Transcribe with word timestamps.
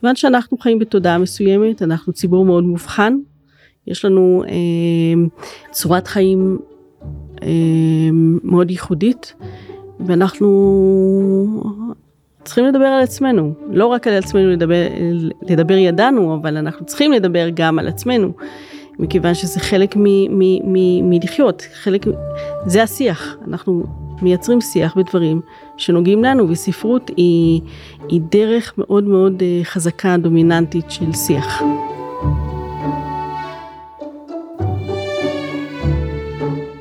כיוון 0.00 0.16
שאנחנו 0.16 0.58
חיים 0.58 0.78
בתודעה 0.78 1.18
מסוימת, 1.18 1.82
אנחנו 1.82 2.12
ציבור 2.12 2.44
מאוד 2.44 2.64
מובחן, 2.64 3.16
יש 3.86 4.04
לנו 4.04 4.44
אה, 4.48 5.28
צורת 5.70 6.06
חיים 6.06 6.58
אה, 7.42 7.48
מאוד 8.42 8.70
ייחודית, 8.70 9.34
ואנחנו 10.06 10.48
צריכים 12.44 12.64
לדבר 12.64 12.84
על 12.84 13.02
עצמנו, 13.02 13.54
לא 13.70 13.86
רק 13.86 14.06
על 14.06 14.14
עצמנו 14.14 14.50
לדבר, 14.50 14.86
לדבר 15.48 15.74
ידענו, 15.74 16.34
אבל 16.34 16.56
אנחנו 16.56 16.86
צריכים 16.86 17.12
לדבר 17.12 17.48
גם 17.54 17.78
על 17.78 17.88
עצמנו, 17.88 18.32
מכיוון 18.98 19.34
שזה 19.34 19.60
חלק 19.60 19.94
מלחיות, 21.02 21.62
חלק, 21.74 22.06
זה 22.66 22.82
השיח, 22.82 23.36
אנחנו 23.48 23.84
מייצרים 24.22 24.60
שיח 24.60 24.96
בדברים 24.96 25.40
שנוגעים 25.76 26.24
לנו, 26.24 26.48
וספרות 26.48 27.10
היא, 27.16 27.60
היא 28.08 28.20
דרך 28.30 28.74
מאוד 28.78 29.04
מאוד 29.04 29.42
אה, 29.42 29.60
חזקה, 29.64 30.16
דומיננטית 30.16 30.90
של 30.90 31.12
שיח. 31.12 31.62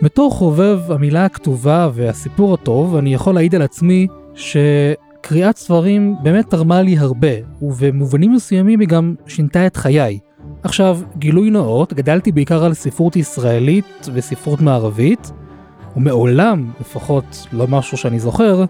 בתור 0.02 0.32
חובב 0.32 0.80
המילה 0.92 1.26
הכתובה 1.26 1.90
והסיפור 1.94 2.54
הטוב, 2.54 2.96
אני 2.96 3.14
יכול 3.14 3.34
להעיד 3.34 3.56
על 3.56 3.62
עצמי 3.62 4.08
שקריאת 4.36 5.58
ספרים 5.58 6.16
באמת 6.24 6.50
תרמה 6.50 6.82
לי 6.82 6.98
הרבה, 6.98 7.28
ובמובנים 7.62 8.34
מסוימים 8.34 8.80
היא 8.80 8.88
גם 8.88 9.16
שינתה 9.28 9.68
את 9.68 9.76
חיי. 9.78 10.20
עכשיו, 10.64 11.00
גילוי 11.18 11.50
נאות, 11.50 11.94
גדלתי 11.94 12.32
בעיקר 12.32 12.64
על 12.64 12.74
ספרות 12.74 13.16
ישראלית 13.16 14.10
וספרות 14.14 14.62
מערבית, 14.62 15.32
ומעולם, 15.98 16.72
לפחות 16.82 17.48
לא 17.54 17.68
משהו 17.68 17.98
שאני 17.98 18.20
זוכר, 18.20 18.64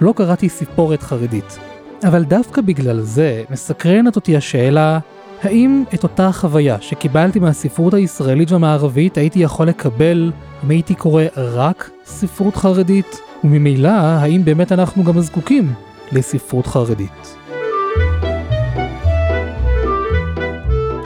לא 0.00 0.12
קראתי 0.16 0.48
סיפורת 0.48 1.02
חרדית. 1.02 1.58
אבל 2.04 2.24
דווקא 2.24 2.60
בגלל 2.60 3.00
זה 3.00 3.42
מסקרנת 3.50 4.16
אותי 4.16 4.36
השאלה, 4.36 4.98
האם 5.42 5.84
את 5.94 6.02
אותה 6.02 6.32
חוויה 6.32 6.76
שקיבלתי 6.80 7.38
מהספרות 7.38 7.94
הישראלית 7.94 8.52
והמערבית 8.52 9.18
הייתי 9.18 9.38
יכול 9.38 9.66
לקבל 9.68 10.32
אם 10.64 10.70
הייתי 10.70 10.94
קורא 10.94 11.22
רק 11.36 11.90
ספרות 12.04 12.56
חרדית? 12.56 13.20
וממילא, 13.44 13.88
האם 13.88 14.44
באמת 14.44 14.72
אנחנו 14.72 15.04
גם 15.04 15.20
זקוקים 15.20 15.72
לספרות 16.12 16.66
חרדית? 16.66 17.36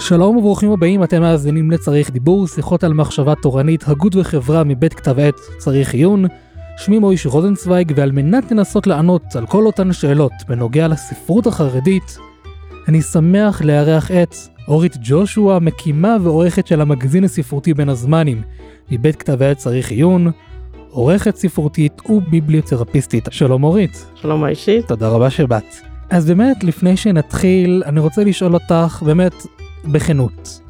שלום 0.00 0.36
וברוכים 0.36 0.72
הבאים, 0.72 1.04
אתם 1.04 1.20
מאזינים 1.20 1.70
לצריך 1.70 2.10
דיבור, 2.10 2.48
שיחות 2.48 2.84
על 2.84 2.92
מחשבה 2.92 3.34
תורנית, 3.34 3.88
הגות 3.88 4.16
וחברה 4.16 4.64
מבית 4.64 4.94
כתב 4.94 5.18
עת 5.18 5.34
צריך 5.58 5.94
עיון. 5.94 6.24
שמי 6.76 6.98
מויש 6.98 7.26
רוזנצוויג, 7.26 7.92
ועל 7.96 8.12
מנת 8.12 8.52
לנסות 8.52 8.86
לענות 8.86 9.22
על 9.34 9.46
כל 9.46 9.66
אותן 9.66 9.92
שאלות 9.92 10.32
בנוגע 10.48 10.88
לספרות 10.88 11.46
החרדית, 11.46 12.18
אני 12.88 13.02
שמח 13.02 13.62
לארח 13.62 14.10
את 14.10 14.34
אורית 14.68 14.96
ג'ושוע, 15.02 15.58
מקימה 15.58 16.16
ועורכת 16.22 16.66
של 16.66 16.80
המגזין 16.80 17.24
הספרותי 17.24 17.74
בין 17.74 17.88
הזמנים, 17.88 18.42
מבית 18.90 19.16
כתב 19.16 19.42
עת 19.42 19.56
צריך 19.56 19.90
עיון, 19.90 20.30
עורכת 20.90 21.36
ספרותית 21.36 22.10
וביבליותרפיסטית. 22.10 23.28
שלום 23.30 23.64
אורית. 23.64 24.06
שלום 24.14 24.46
אישית. 24.46 24.86
תודה 24.88 25.08
רבה 25.08 25.30
שבאת. 25.30 25.74
אז 26.10 26.26
באמת, 26.26 26.64
לפני 26.64 26.96
שנתחיל, 26.96 27.82
אני 27.86 28.00
רוצה 28.00 28.24
לשאול 28.24 28.54
אותך, 28.54 29.02
באמת, 29.06 29.34
בכנות. 29.84 30.60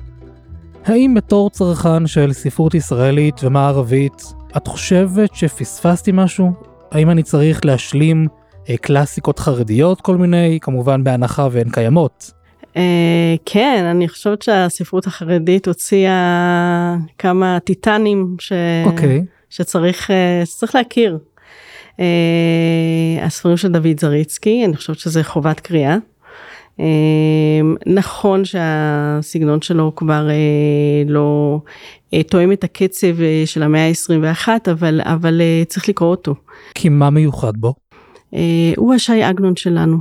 האם 0.85 1.15
בתור 1.15 1.51
צרכן 1.51 2.07
של 2.07 2.33
ספרות 2.33 2.75
ישראלית 2.75 3.45
ומערבית, 3.45 4.25
את 4.57 4.67
חושבת 4.67 5.35
שפספסתי 5.35 6.11
משהו? 6.15 6.53
האם 6.91 7.11
אני 7.11 7.23
צריך 7.23 7.65
להשלים 7.65 8.27
אה, 8.69 8.77
קלאסיקות 8.77 9.39
חרדיות 9.39 10.01
כל 10.01 10.17
מיני, 10.17 10.59
כמובן 10.63 11.05
בהנחה 11.05 11.49
והן 11.51 11.71
קיימות? 11.71 12.33
אה, 12.77 13.35
כן, 13.47 13.85
אני 13.91 14.09
חושבת 14.09 14.43
שהספרות 14.43 15.07
החרדית 15.07 15.69
הוציאה 15.69 16.97
כמה 17.19 17.59
טיטנים 17.65 18.37
ש... 18.39 18.53
Okay. 18.53 18.89
אוקיי. 18.89 19.25
שצריך, 19.51 20.11
אה, 20.11 20.43
שצריך 20.45 20.75
להכיר. 20.75 21.19
אה, 22.01 22.07
הספרים 23.23 23.57
של 23.57 23.69
דוד 23.69 24.01
זריצקי, 24.01 24.65
אני 24.65 24.77
חושבת 24.77 24.99
שזה 24.99 25.25
חובת 25.25 25.61
קריאה. 25.61 25.97
אמ, 26.79 26.85
נכון 27.87 28.45
שהסגנון 28.45 29.63
שלו 29.63 29.93
כבר 29.97 30.29
אה, 30.31 30.35
לא 31.07 31.61
אה, 32.15 32.23
תואם 32.23 32.53
את 32.53 32.65
הקצב 32.65 33.21
אה, 33.23 33.43
של 33.47 33.63
המאה 33.63 33.89
ה-21, 33.89 34.49
אבל, 34.71 35.01
אבל 35.05 35.41
צריך 35.69 35.89
לקרוא 35.89 36.11
אותו. 36.11 36.35
כי 36.75 36.89
מה 36.89 37.11
מיוחד 37.11 37.53
בו? 37.57 37.75
הוא 38.77 38.95
השי 38.95 39.23
עגנון 39.23 39.57
שלנו. 39.57 39.97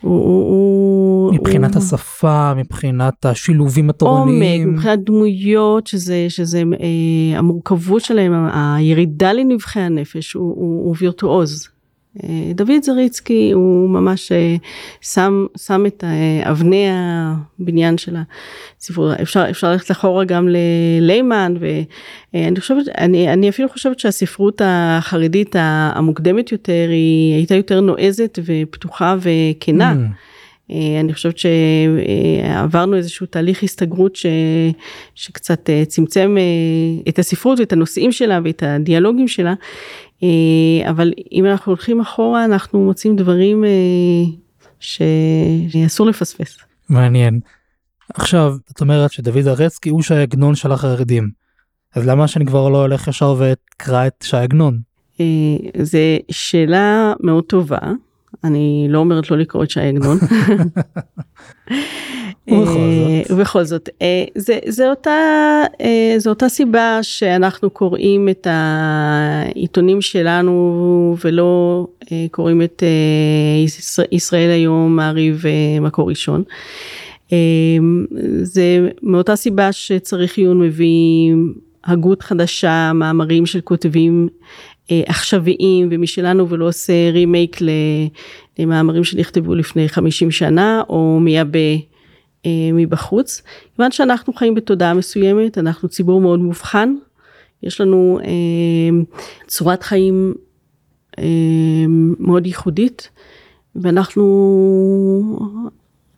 הוא, 0.00 0.20
הוא, 0.24 1.34
מבחינת 1.34 1.74
הוא... 1.74 1.82
השפה, 1.82 2.54
מבחינת 2.54 3.26
השילובים 3.26 3.90
התורניים. 3.90 4.62
עומק, 4.62 4.74
מבחינת 4.76 5.04
דמויות, 5.04 5.86
שזה, 5.86 6.26
שזה 6.28 6.62
אה, 6.80 7.38
המורכבות 7.38 8.02
שלהם, 8.02 8.48
הירידה 8.52 9.32
לנבחי 9.32 9.80
הנפש, 9.80 10.32
הוא, 10.32 10.54
הוא, 10.56 10.84
הוא 10.84 10.96
וירטואוז. 10.98 11.68
אה, 12.24 12.52
דוד 12.54 12.82
זריצקי 12.82 13.50
הוא 13.52 13.90
ממש 13.90 14.32
אה, 14.32 14.56
שם, 15.00 15.46
שם 15.56 15.86
את 15.86 16.04
אה, 16.04 16.50
אבני 16.50 16.86
הבניין 16.90 17.98
של 17.98 18.16
הספרות, 18.78 19.20
אפשר, 19.22 19.50
אפשר 19.50 19.70
ללכת 19.70 19.90
אחורה 19.90 20.24
גם 20.24 20.48
לליימן 20.48 21.54
ואני 22.34 22.60
חושבת, 22.60 22.88
אני, 22.98 23.32
אני 23.32 23.48
אפילו 23.48 23.68
חושבת 23.68 23.98
שהספרות 23.98 24.62
החרדית 24.64 25.56
המוקדמת 25.58 26.52
יותר 26.52 26.86
היא 26.90 27.34
הייתה 27.34 27.54
יותר 27.54 27.80
נועזת 27.80 28.38
ופתוחה 28.44 29.16
וכנה. 29.20 29.92
Mm. 29.92 30.26
אני 31.00 31.14
חושבת 31.14 31.38
שעברנו 31.38 32.96
איזשהו 32.96 33.26
תהליך 33.26 33.62
הסתגרות 33.62 34.16
ש... 34.16 34.26
שקצת 35.14 35.70
צמצם 35.86 36.36
את 37.08 37.18
הספרות 37.18 37.60
ואת 37.60 37.72
הנושאים 37.72 38.12
שלה 38.12 38.40
ואת 38.44 38.62
הדיאלוגים 38.66 39.28
שלה, 39.28 39.54
אבל 40.90 41.12
אם 41.32 41.46
אנחנו 41.46 41.70
הולכים 41.70 42.00
אחורה 42.00 42.44
אנחנו 42.44 42.84
מוצאים 42.84 43.16
דברים 43.16 43.64
אה, 43.64 43.70
שאסור 44.80 46.06
לפספס. 46.06 46.58
מעניין. 46.88 47.40
עכשיו 48.14 48.54
את 48.72 48.80
אומרת 48.80 49.12
שדוד 49.12 49.48
ארצקי 49.48 49.88
הוא 49.88 50.02
שי 50.02 50.14
עגנון 50.14 50.54
של 50.54 50.72
החרדים. 50.72 51.30
אז 51.94 52.06
למה 52.06 52.28
שאני 52.28 52.46
כבר 52.46 52.68
לא 52.68 52.80
הולך 52.80 53.08
ישר 53.08 53.34
ואקרא 53.38 54.06
את 54.06 54.24
שי 54.24 54.36
עגנון? 54.36 54.80
אה, 55.20 55.24
זה 55.82 56.18
שאלה 56.30 57.12
מאוד 57.20 57.44
טובה. 57.44 57.78
אני 58.44 58.86
לא 58.90 58.98
אומרת 58.98 59.30
לא 59.30 59.38
לקרוא 59.38 59.64
את 59.64 59.70
שי 59.70 59.80
עגנון. 59.80 60.18
ובכל 63.30 63.64
זאת, 63.64 63.88
אה, 64.02 64.24
זה, 64.34 64.58
זה, 64.66 64.90
אותה, 64.90 65.10
אה, 65.80 66.14
זה 66.18 66.30
אותה 66.30 66.48
סיבה 66.48 66.98
שאנחנו 67.02 67.70
קוראים 67.70 68.28
את 68.28 68.46
העיתונים 68.50 70.00
שלנו 70.00 71.16
ולא 71.24 71.86
אה, 72.12 72.26
קוראים 72.30 72.62
את 72.62 72.82
ישראל 74.12 74.50
היום, 74.50 74.96
מעריב 74.96 75.44
מקור 75.80 76.08
ראשון. 76.08 76.42
זה 78.42 78.88
מאותה 79.02 79.36
סיבה 79.36 79.72
שצריך 79.72 80.38
עיון 80.38 80.60
מביא 80.60 81.34
הגות 81.84 82.22
חדשה, 82.22 82.92
מאמרים 82.94 83.46
של 83.46 83.60
כותבים 83.60 84.28
עכשוויים 84.90 85.88
ומשלנו 85.90 86.48
ולא 86.48 86.68
עושה 86.68 86.92
רימייק 87.12 87.56
למאמרים 88.58 89.04
שנכתבו 89.04 89.54
לפני 89.54 89.88
50 89.88 90.30
שנה 90.30 90.82
או 90.88 91.18
מייבא 91.20 91.58
אה, 91.58 91.76
מבחוץ. 92.72 93.42
כיוון 93.76 93.90
שאנחנו 93.90 94.32
חיים 94.32 94.54
בתודעה 94.54 94.94
מסוימת, 94.94 95.58
אנחנו 95.58 95.88
ציבור 95.88 96.20
מאוד 96.20 96.40
מובחן, 96.40 96.94
יש 97.62 97.80
לנו 97.80 98.18
אה, 98.24 99.04
צורת 99.46 99.82
חיים 99.82 100.34
אה, 101.18 101.24
מאוד 102.18 102.46
ייחודית, 102.46 103.10
ואנחנו 103.76 104.24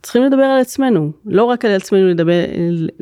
צריכים 0.02 0.22
לדבר 0.22 0.42
על 0.42 0.60
עצמנו, 0.60 1.12
לא 1.26 1.44
רק 1.44 1.64
על 1.64 1.70
עצמנו 1.70 2.08
לדבר, 2.08 2.44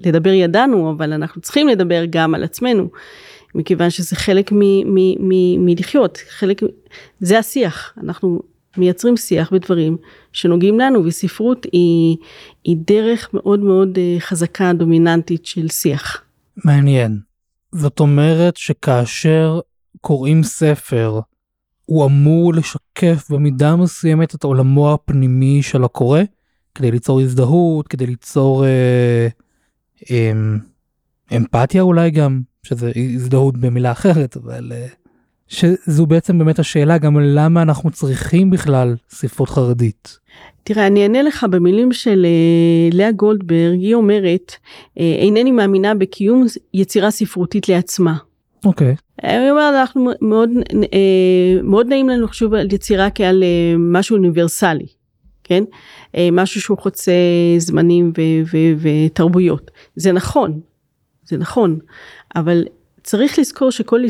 לדבר 0.06 0.31
ידענו, 0.31 0.90
אבל 0.90 1.12
אנחנו 1.12 1.40
צריכים 1.40 1.69
לדבר 1.69 2.05
גם 2.11 2.34
על 2.34 2.44
עצמנו, 2.44 2.88
מכיוון 3.55 3.90
שזה 3.90 4.17
חלק 4.17 4.50
מלחיות, 5.58 6.19
חלק, 6.29 6.61
זה 7.20 7.38
השיח, 7.38 7.94
אנחנו 8.02 8.40
מייצרים 8.78 9.17
שיח 9.17 9.52
בדברים 9.52 9.96
שנוגעים 10.32 10.78
לנו 10.78 11.05
וספרות 11.05 11.67
היא, 11.73 12.17
היא 12.64 12.76
דרך 12.87 13.28
מאוד 13.32 13.61
מאוד 13.61 13.99
אה, 13.99 14.17
חזקה 14.20 14.73
דומיננטית 14.73 15.46
של 15.46 15.69
שיח. 15.69 16.23
מעניין. 16.64 17.19
זאת 17.73 18.00
אומרת 18.00 18.56
שכאשר 18.56 19.61
קוראים 20.00 20.43
ספר 20.43 21.20
הוא 21.84 22.06
אמור 22.06 22.55
לשקף 22.55 23.31
במידה 23.31 23.76
מסוימת 23.76 24.34
את 24.34 24.44
עולמו 24.44 24.93
הפנימי 24.93 25.62
של 25.62 25.84
הקורא 25.84 26.20
כדי 26.75 26.90
ליצור 26.90 27.20
הזדהות 27.20 27.88
כדי 27.88 28.06
ליצור 28.06 28.64
אה, 28.67 29.29
אה, 30.11 30.32
אמפתיה 31.37 31.82
אולי 31.82 32.11
גם 32.11 32.40
שזה 32.62 32.93
הזדהות 33.14 33.56
במילה 33.56 33.93
אחרת 33.93 34.37
אבל. 34.37 34.72
אה... 34.72 34.87
שזו 35.48 36.06
בעצם 36.06 36.38
באמת 36.38 36.58
השאלה 36.58 36.98
גם 36.98 37.20
למה 37.20 37.62
אנחנו 37.62 37.90
צריכים 37.90 38.50
בכלל 38.50 38.96
ספרות 39.10 39.48
חרדית. 39.48 40.19
תראה, 40.62 40.87
אני 40.87 41.02
אענה 41.02 41.22
לך 41.22 41.46
במילים 41.50 41.93
של 41.93 42.26
אה, 42.26 42.96
לאה 42.98 43.12
גולדברג, 43.12 43.78
היא 43.78 43.94
אומרת, 43.94 44.52
אה, 44.98 45.16
אינני 45.19 45.50
מאמינה 45.50 45.94
בקיום 45.94 46.44
יצירה 46.75 47.10
ספרותית 47.10 47.69
לעצמה. 47.69 48.16
אוקיי. 48.64 48.94
אני 49.25 49.50
אומרת, 49.50 49.75
אנחנו 49.75 50.10
מאוד, 50.20 50.50
אה, 50.93 51.62
מאוד 51.62 51.87
נעים 51.87 52.08
לנו 52.08 52.25
לחשוב 52.25 52.54
על 52.54 52.72
יצירה 52.72 53.10
כעל 53.10 53.44
משהו 53.78 54.16
אוניברסלי, 54.16 54.87
כן? 55.44 55.64
משהו 56.32 56.60
שהוא 56.60 56.78
חוצה 56.78 57.12
זמנים 57.58 58.12
ותרבויות. 58.81 59.70
זה 59.96 60.12
נכון, 60.12 60.60
זה 61.25 61.37
נכון, 61.37 61.78
אבל 62.37 62.64
צריך 63.06 63.38
לזכור 63.38 63.70
שכל 63.70 64.00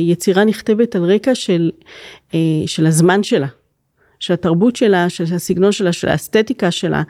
יצירה 0.00 0.44
נכתבת 0.44 0.96
על 0.96 1.04
רקע 1.04 1.34
של, 1.34 1.70
של 2.66 2.86
הזמן 2.86 3.22
שלה. 3.22 3.46
של 4.20 4.34
התרבות 4.34 4.76
שלה, 4.76 5.08
של 5.08 5.24
הסגנון 5.34 5.72
שלה, 5.72 5.92
של 5.92 6.08
האסתטיקה 6.08 6.70
שלה, 6.70 7.02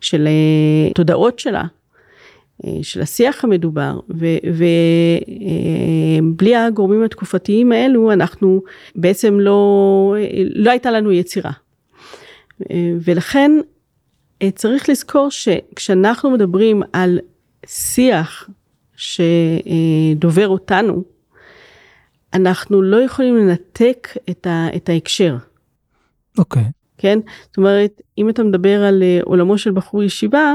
של 0.00 0.26
uh, 0.26 0.92
תודעות 0.94 1.38
שלה, 1.38 1.64
של 2.82 3.00
השיח 3.00 3.44
המדובר, 3.44 4.00
ובלי 6.18 6.56
הגורמים 6.56 7.02
התקופתיים 7.02 7.72
האלו 7.72 8.12
אנחנו 8.12 8.62
בעצם 8.96 9.40
לא, 9.40 10.14
לא 10.54 10.70
הייתה 10.70 10.90
לנו 10.90 11.12
יצירה. 11.12 11.52
ולכן 13.00 13.52
צריך 14.54 14.88
לזכור 14.88 15.30
שכשאנחנו 15.30 16.30
מדברים 16.30 16.82
על 16.92 17.18
שיח 17.66 18.48
שדובר 18.96 20.48
אותנו, 20.48 21.02
אנחנו 22.34 22.82
לא 22.82 22.96
יכולים 22.96 23.36
לנתק 23.36 24.08
את, 24.30 24.46
ה, 24.46 24.66
את 24.76 24.88
ההקשר. 24.88 25.36
אוקיי. 26.38 26.62
Okay. 26.62 26.82
כן? 26.98 27.18
זאת 27.46 27.56
אומרת, 27.56 28.00
אם 28.18 28.28
אתה 28.28 28.44
מדבר 28.44 28.84
על 28.84 29.02
uh, 29.02 29.24
עולמו 29.24 29.58
של 29.58 29.70
בחור 29.70 30.02
ישיבה, 30.02 30.54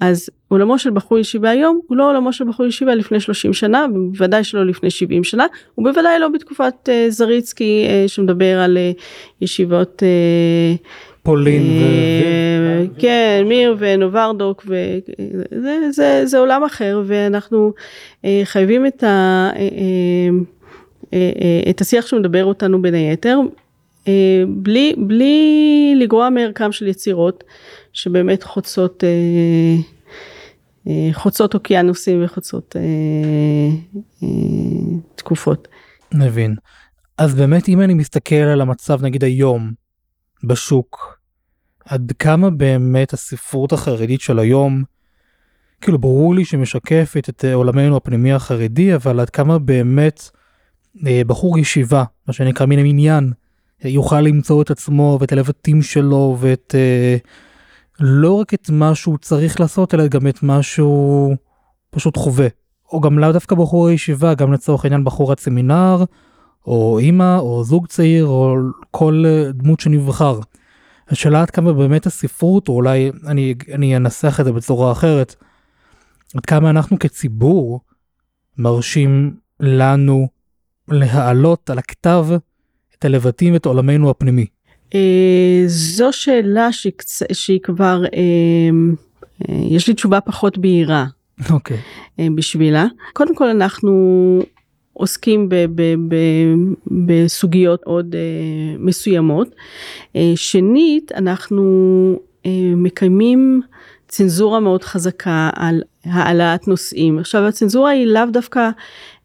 אז 0.00 0.30
עולמו 0.48 0.78
של 0.78 0.90
בחור 0.90 1.18
ישיבה 1.18 1.50
היום 1.50 1.80
הוא 1.86 1.96
לא 1.96 2.10
עולמו 2.10 2.32
של 2.32 2.44
בחור 2.44 2.66
ישיבה 2.66 2.94
לפני 2.94 3.20
30 3.20 3.52
שנה, 3.52 3.86
בוודאי 3.92 4.44
שלא 4.44 4.66
לפני 4.66 4.90
70 4.90 5.24
שנה, 5.24 5.46
ובוודאי 5.78 6.18
לא 6.18 6.28
בתקופת 6.28 6.74
uh, 6.88 7.10
זריצקי 7.10 7.86
uh, 7.86 8.08
שמדבר 8.08 8.60
על 8.60 8.78
uh, 8.78 9.02
ישיבות... 9.40 10.02
Uh, 10.02 10.86
פולין 11.24 11.62
ו... 11.62 11.84
כן, 12.98 13.44
מיר 13.48 13.76
ונוברדוק, 13.78 14.66
וזה 14.66 15.78
זה, 15.90 16.22
זה 16.26 16.38
עולם 16.38 16.64
אחר, 16.64 17.02
ואנחנו 17.06 17.72
uh, 18.22 18.26
חייבים 18.44 18.86
את, 18.86 19.02
ה, 19.02 19.50
uh, 21.10 21.14
את 21.70 21.80
השיח 21.80 22.06
שמדבר 22.06 22.44
אותנו 22.44 22.82
בין 22.82 22.94
היתר, 22.94 23.38
אה, 24.08 24.42
בלי, 24.48 24.94
בלי 24.98 25.94
לגרוע 25.98 26.30
מערכם 26.30 26.72
של 26.72 26.86
יצירות 26.86 27.44
שבאמת 27.92 28.42
חוצות, 28.42 29.04
אה, 29.04 29.76
אה, 30.88 31.08
חוצות 31.12 31.54
אוקיינוסים 31.54 32.24
וחוצות 32.24 32.76
תקופות. 35.14 35.68
מבין. 36.14 36.54
אז 37.18 37.34
באמת 37.34 37.68
אם 37.68 37.80
אני 37.80 37.94
מסתכל 37.94 38.34
על 38.34 38.60
המצב 38.60 39.02
נגיד 39.02 39.24
היום 39.24 39.72
בשוק, 40.46 41.18
עד 41.84 42.12
כמה 42.18 42.50
באמת 42.50 43.12
הספרות 43.12 43.72
החרדית 43.72 44.20
של 44.20 44.38
היום, 44.38 44.84
כאילו 45.80 45.98
ברור 45.98 46.34
לי 46.34 46.44
שמשקפת 46.44 47.28
את 47.28 47.44
עולמנו 47.54 47.96
הפנימי 47.96 48.32
החרדי, 48.32 48.94
אבל 48.94 49.20
עד 49.20 49.30
כמה 49.30 49.58
באמת 49.58 50.30
בחור 51.02 51.58
ישיבה, 51.58 52.04
מה 52.26 52.32
שנקרא 52.32 52.66
מן 52.66 52.78
המניין, 52.78 53.32
יוכל 53.84 54.20
למצוא 54.20 54.62
את 54.62 54.70
עצמו 54.70 55.18
ואת 55.20 55.32
הלבטים 55.32 55.82
שלו 55.82 56.36
ואת 56.40 56.74
אה, 56.78 57.16
לא 58.00 58.32
רק 58.32 58.54
את 58.54 58.70
מה 58.70 58.94
שהוא 58.94 59.18
צריך 59.18 59.60
לעשות 59.60 59.94
אלא 59.94 60.06
גם 60.06 60.28
את 60.28 60.42
מה 60.42 60.62
שהוא 60.62 61.36
פשוט 61.90 62.16
חווה. 62.16 62.46
או 62.92 63.00
גם 63.00 63.18
לאו 63.18 63.32
דווקא 63.32 63.54
בחור 63.54 63.88
הישיבה, 63.88 64.34
גם 64.34 64.52
לצורך 64.52 64.84
העניין 64.84 65.04
בחורת 65.04 65.40
סמינר, 65.40 66.04
או 66.66 66.98
אימא, 66.98 67.38
או 67.38 67.64
זוג 67.64 67.86
צעיר, 67.86 68.26
או 68.26 68.56
כל 68.90 69.24
אה, 69.26 69.52
דמות 69.52 69.80
שנבחר. 69.80 70.40
השאלה 71.08 71.42
עד 71.42 71.50
כמה 71.50 71.72
באמת 71.72 72.06
הספרות, 72.06 72.68
או 72.68 72.74
אולי 72.74 73.10
אני, 73.26 73.54
אני 73.74 73.96
אנסח 73.96 74.40
את 74.40 74.44
זה 74.44 74.52
בצורה 74.52 74.92
אחרת, 74.92 75.34
עד 76.34 76.46
כמה 76.46 76.70
אנחנו 76.70 76.98
כציבור 76.98 77.80
מרשים 78.58 79.34
לנו 79.60 80.28
להעלות 80.88 81.70
על 81.70 81.78
הכתב 81.78 82.26
את 82.98 83.04
הלבטים 83.04 83.52
ואת 83.52 83.66
עולמנו 83.66 84.10
הפנימי? 84.10 84.46
אה, 84.94 85.62
זו 85.66 86.08
שאלה 86.12 86.68
שהיא 87.32 87.60
כבר, 87.62 88.02
אה, 88.14 88.70
יש 89.48 89.88
לי 89.88 89.94
תשובה 89.94 90.20
פחות 90.20 90.58
בהירה. 90.58 91.06
אוקיי. 91.50 91.78
בשבילה. 92.34 92.86
קודם 93.12 93.34
כל 93.34 93.48
אנחנו 93.48 93.92
עוסקים 94.94 95.48
ב, 95.48 95.54
ב, 95.74 95.82
ב, 96.08 96.16
בסוגיות 97.06 97.82
עוד 97.84 98.14
מסוימות. 98.78 99.54
שנית, 100.36 101.12
אנחנו 101.12 101.62
מקיימים 102.76 103.62
צנזורה 104.08 104.60
מאוד 104.60 104.84
חזקה 104.84 105.50
על 105.56 105.82
העלאת 106.04 106.68
נושאים. 106.68 107.18
עכשיו 107.18 107.46
הצנזורה 107.46 107.90
היא 107.90 108.06
לאו 108.06 108.26
דווקא 108.32 108.70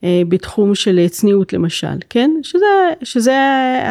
אה, 0.04 0.22
בתחום 0.28 0.76
של 0.76 1.08
צניעות 1.08 1.54
למשל, 1.54 1.98
כן? 2.10 2.32
שזה, 2.44 2.66
שזה 3.04 3.38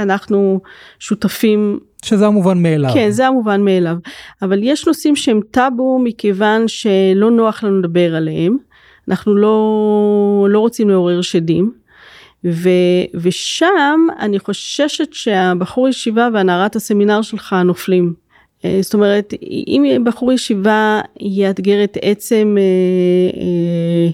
אנחנו 0.02 0.60
שותפים. 0.98 1.78
שזה 2.02 2.26
המובן 2.26 2.62
מאליו. 2.62 2.90
כן, 2.94 3.10
זה 3.10 3.26
המובן 3.26 3.64
מאליו. 3.64 3.96
אבל 4.42 4.60
יש 4.62 4.86
נושאים 4.86 5.16
שהם 5.16 5.40
טאבו 5.50 5.98
מכיוון 6.04 6.68
שלא 6.68 7.30
נוח 7.30 7.64
לנו 7.64 7.78
לדבר 7.78 8.14
עליהם. 8.14 8.56
אנחנו 9.08 9.36
לא, 9.36 10.46
לא 10.50 10.58
רוצים 10.58 10.90
לעורר 10.90 11.22
שדים. 11.22 11.72
ו, 12.44 12.68
ושם 13.14 14.00
אני 14.18 14.38
חוששת 14.38 15.12
שהבחור 15.12 15.88
ישיבה 15.88 16.28
והנערת 16.32 16.76
הסמינר 16.76 17.22
שלך 17.22 17.56
נופלים. 17.64 18.14
אה, 18.64 18.78
זאת 18.82 18.94
אומרת, 18.94 19.34
אם 19.66 20.02
בחור 20.04 20.32
ישיבה 20.32 21.00
יאתגר 21.20 21.84
את 21.84 21.98
עצם 22.02 22.56
אה, 22.58 24.10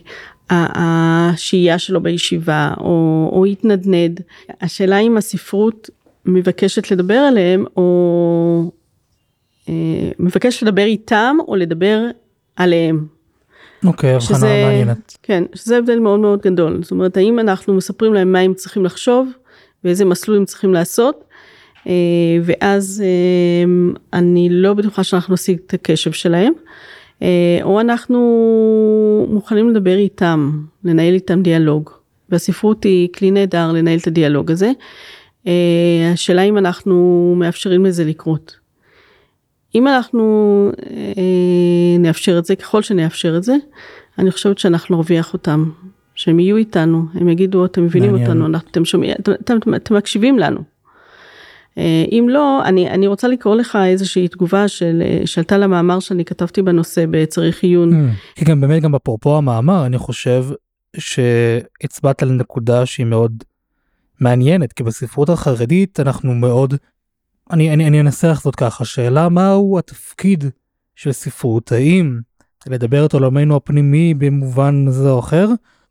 אה, 0.50 0.66
השהייה 0.74 1.78
שלו 1.78 2.02
בישיבה 2.02 2.74
או, 2.80 3.30
או 3.32 3.46
יתנדנד. 3.46 4.20
השאלה 4.60 4.98
אם 4.98 5.16
הספרות 5.16 5.90
מבקשת 6.26 6.90
לדבר 6.90 7.14
עליהם 7.14 7.64
או 7.76 8.70
אה, 9.68 10.10
מבקשת 10.18 10.62
לדבר 10.62 10.84
איתם 10.84 11.36
או 11.48 11.56
לדבר 11.56 12.00
עליהם. 12.56 13.13
אוקיי, 13.84 14.14
הבחנה 14.14 14.64
מעניינת. 14.64 15.16
כן, 15.22 15.44
שזה 15.54 15.78
הבדל 15.78 15.98
מאוד 15.98 16.20
מאוד 16.20 16.40
גדול. 16.42 16.82
זאת 16.82 16.90
אומרת, 16.90 17.16
האם 17.16 17.38
אנחנו 17.38 17.74
מספרים 17.74 18.14
להם 18.14 18.32
מה 18.32 18.38
הם 18.38 18.54
צריכים 18.54 18.84
לחשוב 18.84 19.28
ואיזה 19.84 20.04
מסלול 20.04 20.36
הם 20.36 20.44
צריכים 20.44 20.74
לעשות, 20.74 21.24
אה, 21.86 21.92
ואז 22.42 23.02
אה, 23.06 23.72
אני 24.12 24.48
לא 24.50 24.74
בטוחה 24.74 25.04
שאנחנו 25.04 25.34
נשיג 25.34 25.58
את 25.66 25.74
הקשב 25.74 26.12
שלהם. 26.12 26.52
אה, 27.22 27.58
או 27.62 27.80
אנחנו 27.80 29.26
מוכנים 29.30 29.70
לדבר 29.70 29.96
איתם, 29.96 30.60
לנהל 30.84 31.14
איתם 31.14 31.42
דיאלוג. 31.42 31.90
והספרות 32.28 32.84
היא 32.84 33.08
כלי 33.14 33.30
נהדר 33.30 33.72
לנהל 33.72 33.98
את 33.98 34.06
הדיאלוג 34.06 34.50
הזה. 34.50 34.72
השאלה 36.12 36.42
אם 36.42 36.58
אנחנו 36.58 37.34
מאפשרים 37.38 37.84
לזה 37.84 38.04
לקרות. 38.04 38.56
אם 39.74 39.88
אנחנו 39.88 40.70
אה, 40.90 41.98
נאפשר 41.98 42.38
את 42.38 42.44
זה, 42.44 42.56
ככל 42.56 42.82
שנאפשר 42.82 43.36
את 43.36 43.42
זה, 43.42 43.56
אני 44.18 44.30
חושבת 44.30 44.58
שאנחנו 44.58 44.96
נרוויח 44.96 45.32
אותם, 45.32 45.70
שהם 46.14 46.40
יהיו 46.40 46.56
איתנו, 46.56 47.04
הם 47.14 47.28
יגידו, 47.28 47.64
אתם 47.64 47.84
מבינים 47.84 48.10
מעניין. 48.10 48.30
אותנו, 48.30 48.46
אנחנו, 48.46 48.70
אתם, 48.70 48.84
שומעים, 48.84 49.12
אתם, 49.20 49.32
אתם, 49.32 49.74
אתם 49.74 49.94
מקשיבים 49.94 50.38
לנו. 50.38 50.60
אה, 51.78 52.04
אם 52.12 52.26
לא, 52.30 52.64
אני, 52.64 52.90
אני 52.90 53.06
רוצה 53.06 53.28
לקרוא 53.28 53.56
לך 53.56 53.78
איזושהי 53.86 54.28
תגובה 54.28 54.68
של, 54.68 55.02
אה, 55.04 55.26
שעלתה 55.26 55.58
למאמר 55.58 56.00
שאני 56.00 56.24
כתבתי 56.24 56.62
בנושא 56.62 57.04
בצריך 57.10 57.62
עיון. 57.62 57.92
Mm, 57.92 58.38
כי 58.38 58.44
גם 58.44 58.60
באמת 58.60 58.82
גם 58.82 58.94
אפרופו 58.94 59.36
המאמר, 59.36 59.86
אני 59.86 59.98
חושב 59.98 60.44
שהצבעת 60.98 62.22
על 62.22 62.32
נקודה 62.32 62.86
שהיא 62.86 63.06
מאוד 63.06 63.44
מעניינת, 64.20 64.72
כי 64.72 64.82
בספרות 64.82 65.28
החרדית 65.28 66.00
אנחנו 66.00 66.34
מאוד, 66.34 66.74
אני, 67.50 67.72
אני, 67.72 67.88
אני 67.88 68.00
אנסח 68.00 68.40
זאת 68.44 68.56
ככה, 68.56 68.84
שאלה 68.84 69.28
מהו 69.28 69.78
התפקיד 69.78 70.44
של 70.94 71.12
ספרות, 71.12 71.72
האם 71.72 72.20
לדבר 72.66 73.06
את 73.06 73.12
עולמנו 73.12 73.56
הפנימי 73.56 74.14
במובן 74.14 74.84
זה 74.88 75.10
או 75.10 75.18
אחר, 75.18 75.48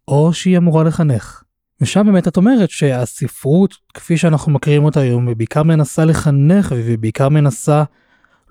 או 0.08 0.34
שהיא 0.34 0.58
אמורה 0.58 0.84
לחנך. 0.84 1.44
ושם 1.82 2.06
באמת 2.06 2.28
את 2.28 2.38
אומרת 2.38 2.70
שהספרות 2.70 3.76
כפי 3.94 4.18
שאנחנו 4.18 4.52
מכירים 4.52 4.84
אותה 4.84 5.00
היום 5.00 5.28
היא 5.28 5.36
בעיקר 5.36 5.64
מנסה 5.64 6.06
לחנך 6.06 6.72
והיא 6.72 6.98
בעיקר 6.98 7.30
מנסה 7.30 7.84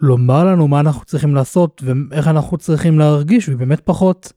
לומר 0.01 0.45
לנו 0.45 0.69
מה 0.69 0.81
אנחנו 0.81 1.05
צריכים 1.05 1.35
לעשות 1.35 1.83
ואיך 1.87 2.29
אנחנו 2.29 2.59
צריכים 2.59 2.99
להרגיש 2.99 3.49
והיא 3.49 3.59
באמת 3.59 3.81
פחות 3.85 4.33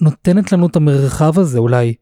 נותנת 0.00 0.52
לנו 0.52 0.66
את 0.66 0.76
המרחב 0.76 1.38
הזה 1.38 1.58
אולי 1.58 1.94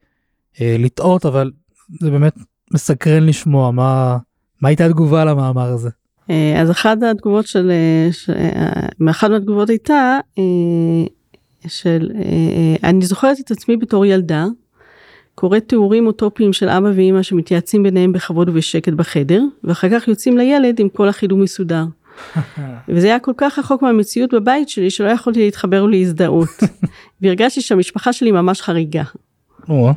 אה, 0.60 0.76
לטעות 0.78 1.26
אבל 1.26 1.52
זה 2.00 2.10
באמת 2.10 2.34
מסקרן 2.74 3.22
לשמוע 3.22 3.70
מה, 3.70 4.18
מה 4.64 4.68
הייתה 4.68 4.86
התגובה 4.86 5.24
למאמר 5.24 5.66
הזה. 5.66 5.90
אה, 6.30 6.60
אז 6.60 6.70
אחת 6.70 6.98
התגובות 7.02 7.46
של, 7.46 7.72
ש... 8.12 8.30
מאחת 9.00 9.30
מהתגובות 9.30 9.70
הייתה 9.70 10.18
של 11.66 12.10
אני 12.84 13.06
זוכרת 13.06 13.40
את 13.40 13.50
עצמי 13.50 13.76
בתור 13.76 14.06
ילדה 14.06 14.46
קוראת 15.34 15.68
תיאורים 15.68 16.06
אוטופיים 16.06 16.52
של 16.52 16.68
אבא 16.68 16.88
ואמא 16.96 17.22
שמתייעצים 17.22 17.82
ביניהם 17.82 18.12
בכבוד 18.12 18.48
ובשקט 18.48 18.92
בחדר 18.92 19.42
ואחר 19.64 19.88
כך 19.90 20.08
יוצאים 20.08 20.38
לילד 20.38 20.80
עם 20.80 20.88
כל 20.88 21.08
החידום 21.08 21.42
מסודר. 21.42 21.84
וזה 22.88 23.06
היה 23.06 23.18
כל 23.18 23.32
כך 23.36 23.58
רחוק 23.58 23.82
מהמציאות 23.82 24.34
בבית 24.34 24.68
שלי 24.68 24.90
שלא 24.90 25.08
יכולתי 25.08 25.44
להתחבר 25.44 25.86
להזדהות. 25.86 26.48
והרגשתי 27.22 27.60
שהמשפחה 27.60 28.12
שלי 28.12 28.32
ממש 28.32 28.62
חריגה. 28.62 29.02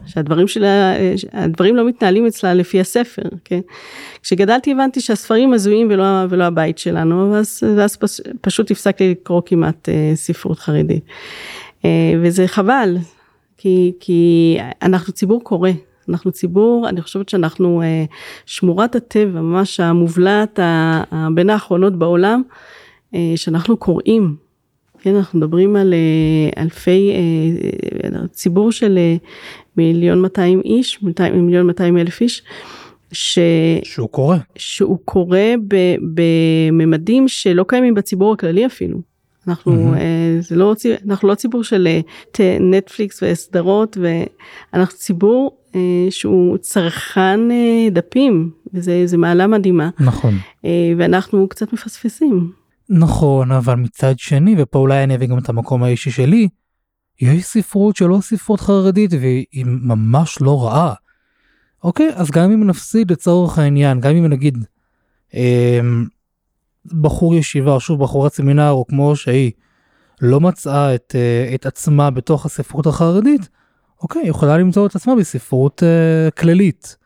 שהדברים 0.05 0.47
שלה, 0.47 0.93
הדברים 1.33 1.75
לא 1.75 1.87
מתנהלים 1.87 2.25
אצלה 2.25 2.53
לפי 2.53 2.79
הספר, 2.79 3.21
כן? 3.45 3.59
כשגדלתי 4.23 4.71
הבנתי 4.71 5.01
שהספרים 5.01 5.53
הזויים 5.53 5.87
ולא, 5.91 6.05
ולא 6.29 6.43
הבית 6.43 6.77
שלנו, 6.77 7.31
ואז, 7.31 7.63
ואז 7.77 7.97
פשוט 8.41 8.71
הפסקתי 8.71 9.11
לקרוא 9.11 9.41
כמעט 9.45 9.89
אה, 9.89 10.11
ספרות 10.15 10.59
חרדית. 10.59 11.03
אה, 11.85 12.13
וזה 12.21 12.47
חבל, 12.47 12.97
כי, 13.57 13.93
כי 13.99 14.57
אנחנו 14.81 15.13
ציבור 15.13 15.43
קורא, 15.43 15.69
אנחנו 16.09 16.31
ציבור, 16.31 16.89
אני 16.89 17.01
חושבת 17.01 17.29
שאנחנו 17.29 17.81
אה, 17.81 18.05
שמורת 18.45 18.95
הטבע, 18.95 19.41
ממש 19.41 19.79
המובלעת 19.79 20.59
בין 21.33 21.49
האחרונות 21.49 21.95
בעולם, 21.95 22.41
אה, 23.15 23.33
שאנחנו 23.35 23.77
קוראים. 23.77 24.46
כן, 25.07 25.15
אנחנו 25.15 25.39
מדברים 25.39 25.75
על 25.75 25.93
אה, 25.93 26.63
אלפי, 26.63 27.11
ציבור 28.31 28.71
של 28.71 28.99
מיליון 29.77 30.21
200 30.21 30.61
איש, 30.65 30.99
מיליון 31.33 31.67
200 31.67 31.97
אלף 31.97 32.21
איש. 32.21 32.43
ש... 33.11 33.39
שהוא 33.83 34.09
קורא. 34.09 34.37
שהוא 34.55 34.97
קורא 35.05 35.39
בממדים 36.13 37.27
שלא 37.27 37.65
קיימים 37.67 37.93
בציבור 37.93 38.33
הכללי 38.33 38.65
אפילו. 38.65 38.97
אנחנו, 39.47 39.93
mm-hmm. 39.93 39.97
זה 40.39 40.55
לא, 40.55 40.75
אנחנו 41.07 41.27
לא 41.27 41.35
ציבור 41.35 41.63
של 41.63 41.87
נטפליקס 42.59 43.23
וסדרות 43.23 43.97
ואנחנו 44.73 44.97
ציבור 44.97 45.57
אה, 45.75 46.07
שהוא 46.09 46.57
צרכן 46.57 47.51
אה, 47.51 47.87
דפים 47.91 48.49
וזה 48.73 49.17
מעלה 49.17 49.47
מדהימה 49.47 49.89
נכון 49.99 50.33
אה, 50.65 50.93
ואנחנו 50.97 51.47
קצת 51.47 51.73
מפספסים. 51.73 52.51
נכון 52.89 53.51
אבל 53.51 53.75
מצד 53.75 54.19
שני 54.19 54.55
ופה 54.57 54.79
אולי 54.79 55.03
אני 55.03 55.15
אביא 55.15 55.27
גם 55.27 55.37
את 55.37 55.49
המקום 55.49 55.83
האישי 55.83 56.11
שלי 56.11 56.47
יש 57.21 57.45
ספרות 57.45 57.95
שלא 57.95 58.19
ספרות 58.21 58.59
חרדית 58.59 59.11
והיא 59.13 59.65
ממש 59.65 60.37
לא 60.41 60.65
רעה. 60.65 60.93
אוקיי 61.83 62.09
אז 62.15 62.31
גם 62.31 62.51
אם 62.51 62.63
נפסיד 62.63 63.11
לצורך 63.11 63.59
העניין 63.59 63.99
גם 63.99 64.15
אם 64.15 64.25
נגיד 64.25 64.57
אה, 65.33 65.79
בחור 67.01 67.35
ישיבה 67.35 67.71
או 67.71 67.79
שוב 67.79 68.03
בחורת 68.03 68.33
סמינר 68.33 68.69
או 68.69 68.85
כמו 68.87 69.15
שהיא 69.15 69.51
לא 70.21 70.39
מצאה 70.39 70.95
את, 70.95 71.15
את 71.55 71.65
עצמה 71.65 72.09
בתוך 72.09 72.45
הספרות 72.45 72.85
החרדית 72.85 73.49
אוקיי, 74.01 74.27
יכולה 74.27 74.57
למצוא 74.57 74.87
את 74.87 74.95
עצמה 74.95 75.15
בספרות 75.15 75.83
אה, 75.83 76.31
כללית. 76.31 76.97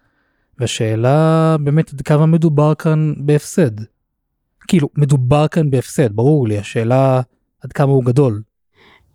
והשאלה 0.60 1.56
באמת 1.60 1.94
עד 1.94 2.02
כמה 2.02 2.26
מדובר 2.26 2.76
כאן 2.76 3.14
בהפסד. 3.18 3.72
כאילו, 4.72 4.90
מדובר 4.98 5.48
כאן 5.48 5.70
בהפסד, 5.70 6.16
ברור 6.16 6.48
לי, 6.48 6.58
השאלה 6.58 7.22
עד 7.63 7.74
כמה 7.74 7.92
הוא 7.92 8.04
גדול. 8.04 8.42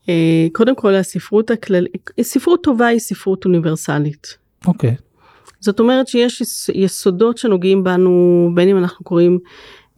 אה, 0.09 0.47
קודם 0.53 0.77
כל 0.77 0.95
הספרות 0.95 1.51
הכללית, 1.51 2.11
ספרות 2.23 2.63
טובה 2.63 2.87
היא 2.87 2.99
ספרות 2.99 3.45
אוניברסלית. 3.45 4.39
אוקיי. 4.67 4.95
זאת 5.61 5.81
אומרת 5.81 6.09
שיש 6.09 6.43
יסודות 6.75 7.39
שנוגעים 7.39 7.85
בנו 7.85 8.51
בין 8.55 8.69
אם 8.69 8.79
אנחנו 8.79 9.05
קוראים 9.05 9.39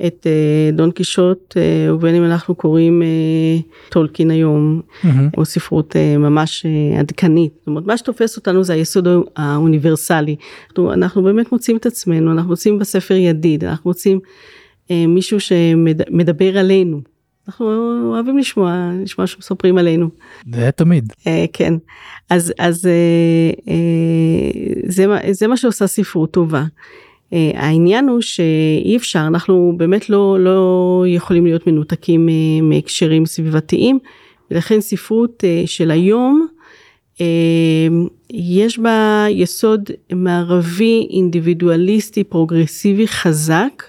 את 0.07 0.27
uh, 0.27 0.77
דון 0.77 0.91
קישוט 0.91 1.55
uh, 1.57 1.93
ובין 1.93 2.15
אם 2.15 2.25
אנחנו 2.25 2.55
קוראים 2.55 3.03
טולקין 3.89 4.31
היום 4.31 4.81
mm-hmm. 4.81 5.09
או 5.37 5.45
ספרות 5.45 5.97
ממש 6.19 6.67
עדכנית. 6.99 7.53
זאת 7.59 7.67
אומרת 7.67 7.87
מה 7.87 7.97
שתופס 7.97 8.37
אותנו 8.37 8.65
זה 8.65 8.73
היסוד 8.73 9.09
האוניברסלי. 9.37 10.37
אנחנו, 10.71 10.93
אנחנו 10.93 11.23
באמת 11.23 11.53
מוצאים 11.53 11.77
את 11.77 11.87
עצמנו 11.87 12.33
אנחנו 12.33 12.51
מוצאים 12.51 12.79
בספר 12.79 13.15
ידיד 13.15 13.65
אנחנו 13.65 13.91
מוצאים 13.91 14.21
מישהו 14.91 15.41
שמדבר 15.41 16.59
עלינו. 16.59 17.01
אנחנו 17.49 17.67
אוהבים 18.13 18.39
לשמוע 18.39 18.91
לשמוע 19.03 19.27
שמספרים 19.27 19.79
עלינו. 19.79 20.09
זה 20.53 20.71
תמיד. 20.71 21.13
Uh, 21.21 21.27
כן 21.53 21.75
אז 22.31 22.53
אז 22.59 22.89
uh, 23.67 23.71
זה 24.89 25.07
זה 25.31 25.47
מה 25.47 25.57
שעושה 25.57 25.87
ספרות 25.87 26.31
טובה. 26.31 26.65
העניין 27.33 28.09
הוא 28.09 28.21
שאי 28.21 28.97
אפשר, 28.97 29.25
אנחנו 29.27 29.75
באמת 29.77 30.11
לא, 30.11 30.37
לא 30.41 31.05
יכולים 31.09 31.45
להיות 31.45 31.67
מנותקים 31.67 32.29
מהקשרים 32.63 33.27
סביבתיים, 33.27 33.99
ולכן 34.51 34.81
ספרות 34.81 35.45
של 35.67 35.91
היום, 35.91 36.47
יש 38.31 38.79
בה 38.79 39.27
יסוד 39.31 39.91
מערבי, 40.13 41.07
אינדיבידואליסטי, 41.11 42.25
פרוגרסיבי, 42.25 43.09
חזק, 43.09 43.83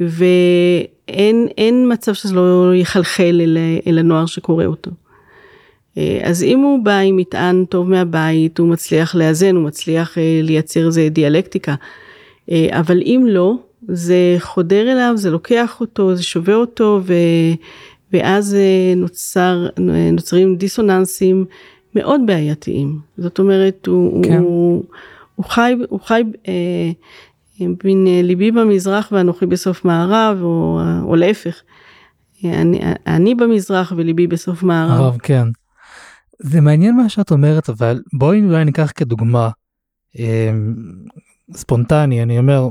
ואין 0.00 1.92
מצב 1.92 2.12
שזה 2.12 2.34
לא 2.34 2.74
יחלחל 2.74 3.40
אל, 3.42 3.58
אל 3.86 3.98
הנוער 3.98 4.26
שקורא 4.26 4.64
אותו. 4.64 4.90
אז 6.22 6.42
אם 6.42 6.60
הוא 6.60 6.84
בא 6.84 6.98
עם 6.98 7.16
מטען 7.16 7.64
טוב 7.64 7.90
מהבית, 7.90 8.58
הוא 8.58 8.68
מצליח 8.68 9.14
לאזן, 9.14 9.56
הוא 9.56 9.64
מצליח 9.64 10.18
לייצר 10.42 10.86
איזה 10.86 11.08
דיאלקטיקה. 11.08 11.74
אה, 12.50 12.68
אבל 12.70 13.02
אם 13.02 13.24
לא, 13.28 13.54
זה 13.88 14.36
חודר 14.38 14.92
אליו, 14.92 15.12
זה 15.16 15.30
לוקח 15.30 15.80
אותו, 15.80 16.14
זה 16.14 16.22
שובה 16.22 16.54
אותו, 16.54 17.00
ו, 17.04 17.14
ואז 18.12 18.54
אה, 18.54 18.94
נוצר, 18.96 19.66
נוצרים 20.12 20.56
דיסוננסים 20.56 21.44
מאוד 21.94 22.20
בעייתיים. 22.26 22.98
זאת 23.18 23.38
אומרת, 23.38 23.86
הוא, 23.86 24.24
כן. 24.24 24.38
הוא, 24.38 24.84
הוא 25.34 25.44
חי, 25.44 25.74
הוא 25.88 26.00
חי 26.00 26.22
אה, 26.48 26.90
בין 27.84 28.06
ליבי 28.22 28.50
במזרח 28.50 29.08
ואנוכי 29.12 29.46
בסוף 29.46 29.84
מערב, 29.84 30.38
או, 30.42 30.80
או 31.02 31.16
להפך. 31.16 31.62
אני, 32.44 32.80
אני 33.06 33.34
במזרח 33.34 33.92
וליבי 33.96 34.26
בסוף 34.26 34.62
מערב. 34.62 35.00
הרב, 35.00 35.18
כן. 35.22 35.48
זה 36.38 36.60
מעניין 36.60 36.96
מה 36.96 37.08
שאת 37.08 37.30
אומרת, 37.30 37.68
אבל 37.68 38.02
בואי 38.12 38.42
אולי 38.44 38.64
ניקח 38.64 38.92
כדוגמה. 38.94 39.50
ספונטני 41.52 42.22
אני 42.22 42.38
אומר 42.38 42.68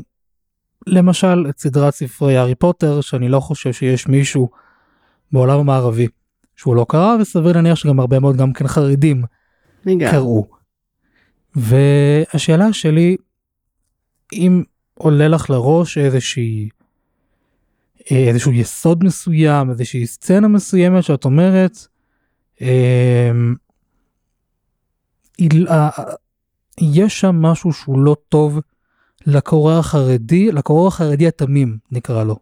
למשל 0.87 1.45
את 1.49 1.59
סדרת 1.59 1.93
ספרי 1.93 2.37
הארי 2.37 2.55
פוטר 2.55 3.01
שאני 3.01 3.29
לא 3.29 3.39
חושב 3.39 3.73
שיש 3.73 4.07
מישהו 4.07 4.49
בעולם 5.31 5.59
המערבי 5.59 6.07
שהוא 6.55 6.75
לא 6.75 6.85
קרא 6.89 7.15
וסביר 7.21 7.51
להניח 7.51 7.75
שגם 7.75 7.99
הרבה 7.99 8.19
מאוד 8.19 8.37
גם 8.37 8.53
כן 8.53 8.67
חרדים 8.67 9.23
קראו. 9.85 10.47
והשאלה 11.55 12.73
שלי 12.73 13.17
אם 14.33 14.63
עולה 14.97 15.27
לך 15.27 15.49
לראש 15.49 15.97
איזושהי 15.97 16.69
איזשהו 18.11 18.51
יסוד 18.51 19.03
מסוים 19.03 19.69
איזושהי 19.69 20.07
סצנה 20.07 20.47
מסוימת 20.47 21.03
שאת 21.03 21.25
אומרת. 21.25 21.87
אה, 22.61 23.31
יש 26.81 27.19
שם 27.19 27.35
משהו 27.35 27.73
שהוא 27.73 27.99
לא 27.99 28.15
טוב 28.29 28.59
לקורא 29.27 29.73
החרדי, 29.73 30.51
לקורא 30.51 30.87
החרדי 30.87 31.27
התמים 31.27 31.77
נקרא 31.91 32.23
לו. 32.23 32.35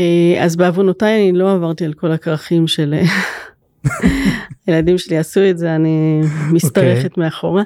אה, 0.00 0.44
אז 0.44 0.56
בעוונותיי 0.56 1.30
אני 1.30 1.38
לא 1.38 1.52
עברתי 1.52 1.84
על 1.84 1.92
כל 1.92 2.12
הכרכים 2.12 2.66
של 2.66 2.94
הילדים 4.66 4.98
שלי 4.98 5.18
עשו 5.18 5.40
את 5.50 5.58
זה 5.58 5.74
אני 5.74 6.20
משתרכת 6.52 7.04
okay. 7.04 7.08
אוקיי. 7.10 7.24
מאחורה. 7.24 7.62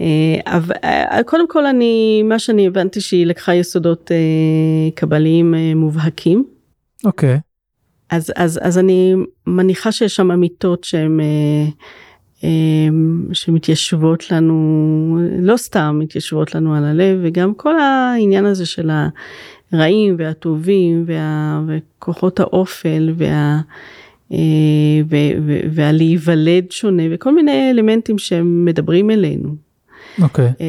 אה, 0.00 0.06
אבל 0.46 0.74
אה, 0.84 1.20
קודם 1.26 1.48
כל 1.48 1.66
אני 1.66 2.22
מה 2.22 2.38
שאני 2.38 2.66
הבנתי 2.66 3.00
שהיא 3.00 3.26
לקחה 3.26 3.54
יסודות 3.54 4.10
קבליים 4.94 5.54
מובהקים. 5.76 6.44
אוקיי. 7.04 7.34
Okay. 7.34 7.40
אז 8.10 8.32
אז 8.36 8.60
אז 8.62 8.78
אני 8.78 9.14
מניחה 9.46 9.92
שיש 9.92 10.16
שם 10.16 10.30
אמיתות 10.30 10.84
שהן 10.84 11.20
שמתיישבות 13.32 14.30
לנו, 14.30 15.18
לא 15.38 15.56
סתם 15.56 15.96
מתיישבות 16.02 16.54
לנו 16.54 16.74
על 16.74 16.84
הלב, 16.84 17.18
וגם 17.22 17.54
כל 17.54 17.80
העניין 17.80 18.44
הזה 18.44 18.66
של 18.66 18.90
הרעים 19.72 20.16
והטובים 20.18 21.04
וה, 21.06 21.62
וכוחות 21.66 22.40
האופל 22.40 23.12
וה... 23.16 23.60
אה, 24.32 24.38
והלהיוולד 25.70 26.70
שונה 26.70 27.02
וכל 27.10 27.34
מיני 27.34 27.70
אלמנטים 27.70 28.18
שהם 28.18 28.64
מדברים 28.64 29.10
אלינו. 29.10 29.65
אוקיי. 30.22 30.46
Okay. 30.46 30.62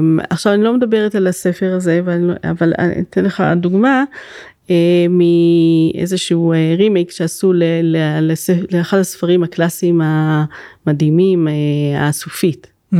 אמ, 0.00 0.18
עכשיו 0.30 0.54
אני 0.54 0.62
לא 0.62 0.74
מדברת 0.74 1.14
על 1.14 1.26
הספר 1.26 1.72
הזה 1.74 1.98
אבל, 1.98 2.36
אבל 2.44 2.72
אני 2.78 3.00
אתן 3.00 3.24
לך 3.24 3.42
דוגמה 3.56 4.04
אה, 4.70 5.06
מאיזשהו 5.10 6.52
רימייק 6.78 7.08
אה, 7.08 7.14
שעשו 7.14 7.52
לאחד 8.70 8.98
הספרים 8.98 9.42
הקלאסיים 9.42 10.00
המדהימים, 10.04 11.48
אה, 11.48 12.08
הסופית. 12.08 12.66
Mm, 12.94 12.96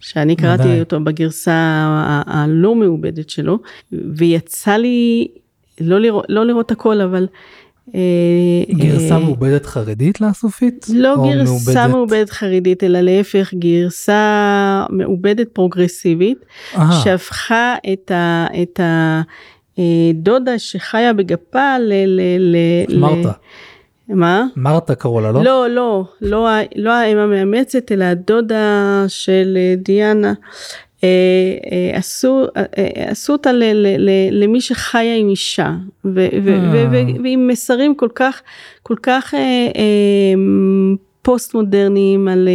שאני 0.00 0.36
קראתי 0.36 0.62
ודאי. 0.62 0.80
אותו 0.80 1.00
בגרסה 1.00 1.52
הלא 2.26 2.74
מעובדת 2.74 3.30
שלו, 3.30 3.58
ויצא 3.92 4.76
לי 4.76 5.28
לא 5.80 6.00
לראות, 6.00 6.24
לא 6.28 6.46
לראות 6.46 6.70
הכל, 6.70 7.00
אבל... 7.00 7.26
אה, 7.94 8.00
גרסה 8.74 9.14
אה, 9.14 9.18
מעובדת 9.18 9.66
חרדית 9.66 10.20
לאסופית? 10.20 10.86
לא 10.94 11.14
גרסה 11.16 11.44
מעובדת- 11.50 11.90
מעובדת 11.90 12.30
חרדית, 12.30 12.84
אלא 12.84 13.00
להפך, 13.00 13.54
גרסה 13.54 14.22
מעובדת 14.90 15.48
פרוגרסיבית, 15.52 16.38
אה, 16.76 16.92
שהפכה 17.04 17.74
את 17.92 18.10
ה... 18.10 18.46
את 18.62 18.80
ה 18.80 19.20
אה, 19.78 19.82
דודה 20.14 20.58
שחיה 20.58 21.12
בגפה 21.12 21.78
ל... 21.78 21.92
ל, 22.06 22.20
ל 22.38 22.56
ל- 22.88 22.98
מרתה. 22.98 23.32
מה? 24.08 24.44
מרתה 24.56 24.94
קראו 24.94 25.20
לה, 25.20 25.32
לא? 25.32 25.42
לא, 25.44 25.66
לא, 25.70 26.04
לא, 26.20 26.48
לא 26.76 26.92
האם 26.92 27.16
המאמצת, 27.18 27.92
אלא 27.92 28.04
הדודה 28.04 29.04
של 29.08 29.54
אה, 29.56 29.74
דיאנה. 29.76 30.32
אה, 31.04 31.56
אה, 31.72 31.98
עשו, 31.98 32.44
אה, 32.56 32.62
עשו 33.10 33.32
אותה 33.32 33.52
ל, 33.52 33.62
ל, 33.62 33.86
ל, 33.98 34.10
למי 34.30 34.60
שחיה 34.60 35.16
עם 35.16 35.28
אישה, 35.28 35.72
ו, 36.04 36.26
ו. 36.42 36.58
ו, 36.72 36.84
ו, 36.92 37.22
ועם 37.22 37.48
מסרים 37.48 37.94
כל 37.94 38.08
כך, 38.14 38.42
כל 38.82 38.96
כך 39.02 39.34
פוסט 41.22 41.54
מודרניים 41.54 42.28
על 42.28 42.48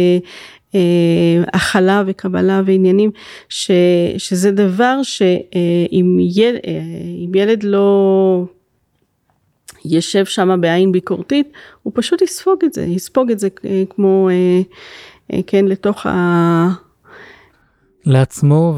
הכלה 1.52 2.02
וקבלה 2.06 2.62
ועניינים, 2.66 3.10
ש, 3.48 3.70
שזה 4.18 4.50
דבר 4.50 5.02
שאם 5.02 6.18
יל, 6.20 6.56
אם 7.26 7.34
ילד 7.34 7.62
לא 7.62 8.44
ישב 9.84 10.24
שם 10.24 10.60
בעין 10.60 10.92
ביקורתית, 10.92 11.52
הוא 11.82 11.92
פשוט 11.96 12.22
יספוג 12.22 12.64
את 12.64 12.72
זה, 12.72 12.82
יספוג 12.82 13.30
את 13.30 13.38
זה 13.38 13.48
כמו, 13.90 14.28
כן, 15.46 15.64
לתוך 15.64 16.06
ה... 16.06 16.89
לעצמו 18.06 18.74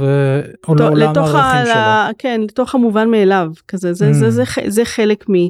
או 0.69 0.75
לעולם 0.75 1.13
הערכים 1.17 1.65
שלו. 1.65 1.75
ה... 1.75 2.11
כן, 2.19 2.41
לתוך 2.45 2.75
המובן 2.75 3.11
מאליו, 3.11 3.51
כזה, 3.69 3.93
זה, 3.93 4.11
Mm. 4.11 4.13
זה, 4.13 4.31
זה, 4.31 4.45
ח- 4.45 4.69
זה 4.69 4.85
חלק 4.85 5.25
מ... 5.29 5.35
אה, 5.35 5.47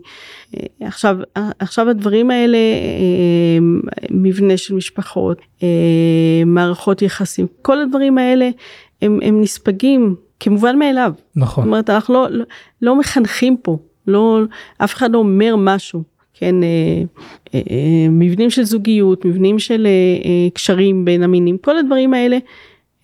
עכשיו, 0.80 1.16
עכשיו 1.58 1.88
הדברים 1.88 2.30
האלה, 2.30 2.56
אה, 2.58 3.58
מבנה 4.10 4.56
של 4.56 4.74
משפחות, 4.74 5.38
אה, 5.62 5.68
מערכות 6.46 7.02
יחסים, 7.02 7.46
כל 7.62 7.80
הדברים 7.80 8.18
האלה 8.18 8.48
הם, 9.02 9.18
הם 9.22 9.40
נספגים 9.40 10.14
כמובן 10.40 10.78
מאליו. 10.78 11.12
זאת 11.16 11.26
נכון. 11.36 11.64
אומרת, 11.66 11.90
אנחנו 11.90 12.14
לא, 12.14 12.26
לא, 12.30 12.44
לא 12.82 12.96
מחנכים 12.98 13.56
פה, 13.62 13.78
לא, 14.06 14.40
אף 14.78 14.94
אחד 14.94 15.12
לא 15.12 15.18
אומר 15.18 15.54
משהו, 15.58 16.02
כן, 16.34 16.62
אה, 16.62 16.68
אה, 17.54 17.60
אה, 17.70 17.76
מבנים 18.10 18.50
של 18.50 18.62
זוגיות, 18.64 19.24
מבנים 19.24 19.58
של 19.58 19.86
אה, 19.86 19.90
אה, 20.28 20.50
קשרים 20.54 21.04
בין 21.04 21.22
המינים, 21.22 21.58
כל 21.58 21.78
הדברים 21.78 22.14
האלה 22.14 22.38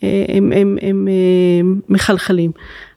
אה, 0.03 0.25
הם, 0.29 0.53
הם, 0.53 0.79
הם, 0.83 1.09
אה, 1.09 1.61
מחלחלים. 1.89 2.51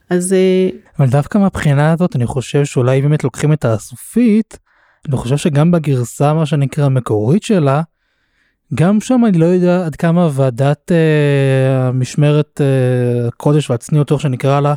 אז 0.09 0.33
אה, 0.33 0.69
אבל 0.99 1.07
דווקא 1.07 1.37
מהבחינה 1.37 1.91
הזאת 1.91 2.15
אני 2.15 2.25
חושב 2.25 2.65
שאולי 2.65 3.01
באמת 3.01 3.23
לוקחים 3.23 3.53
את 3.53 3.65
האסופית, 3.65 4.57
אני 5.07 5.17
חושב 5.17 5.37
שגם 5.37 5.71
בגרסה 5.71 6.33
מה 6.33 6.45
שנקרא 6.45 6.85
המקורית 6.85 7.43
שלה, 7.43 7.81
גם 8.75 9.01
שם 9.01 9.21
אני 9.27 9.37
לא 9.37 9.45
יודע 9.45 9.85
עד 9.85 9.95
כמה 9.95 10.29
ועדת 10.31 10.91
אה, 10.91 11.87
המשמרת 11.87 12.61
אה, 12.61 13.27
הקודש 13.27 13.69
והצניעות 13.69 14.11
איך 14.11 14.21
שנקרא 14.21 14.59
לה, 14.59 14.73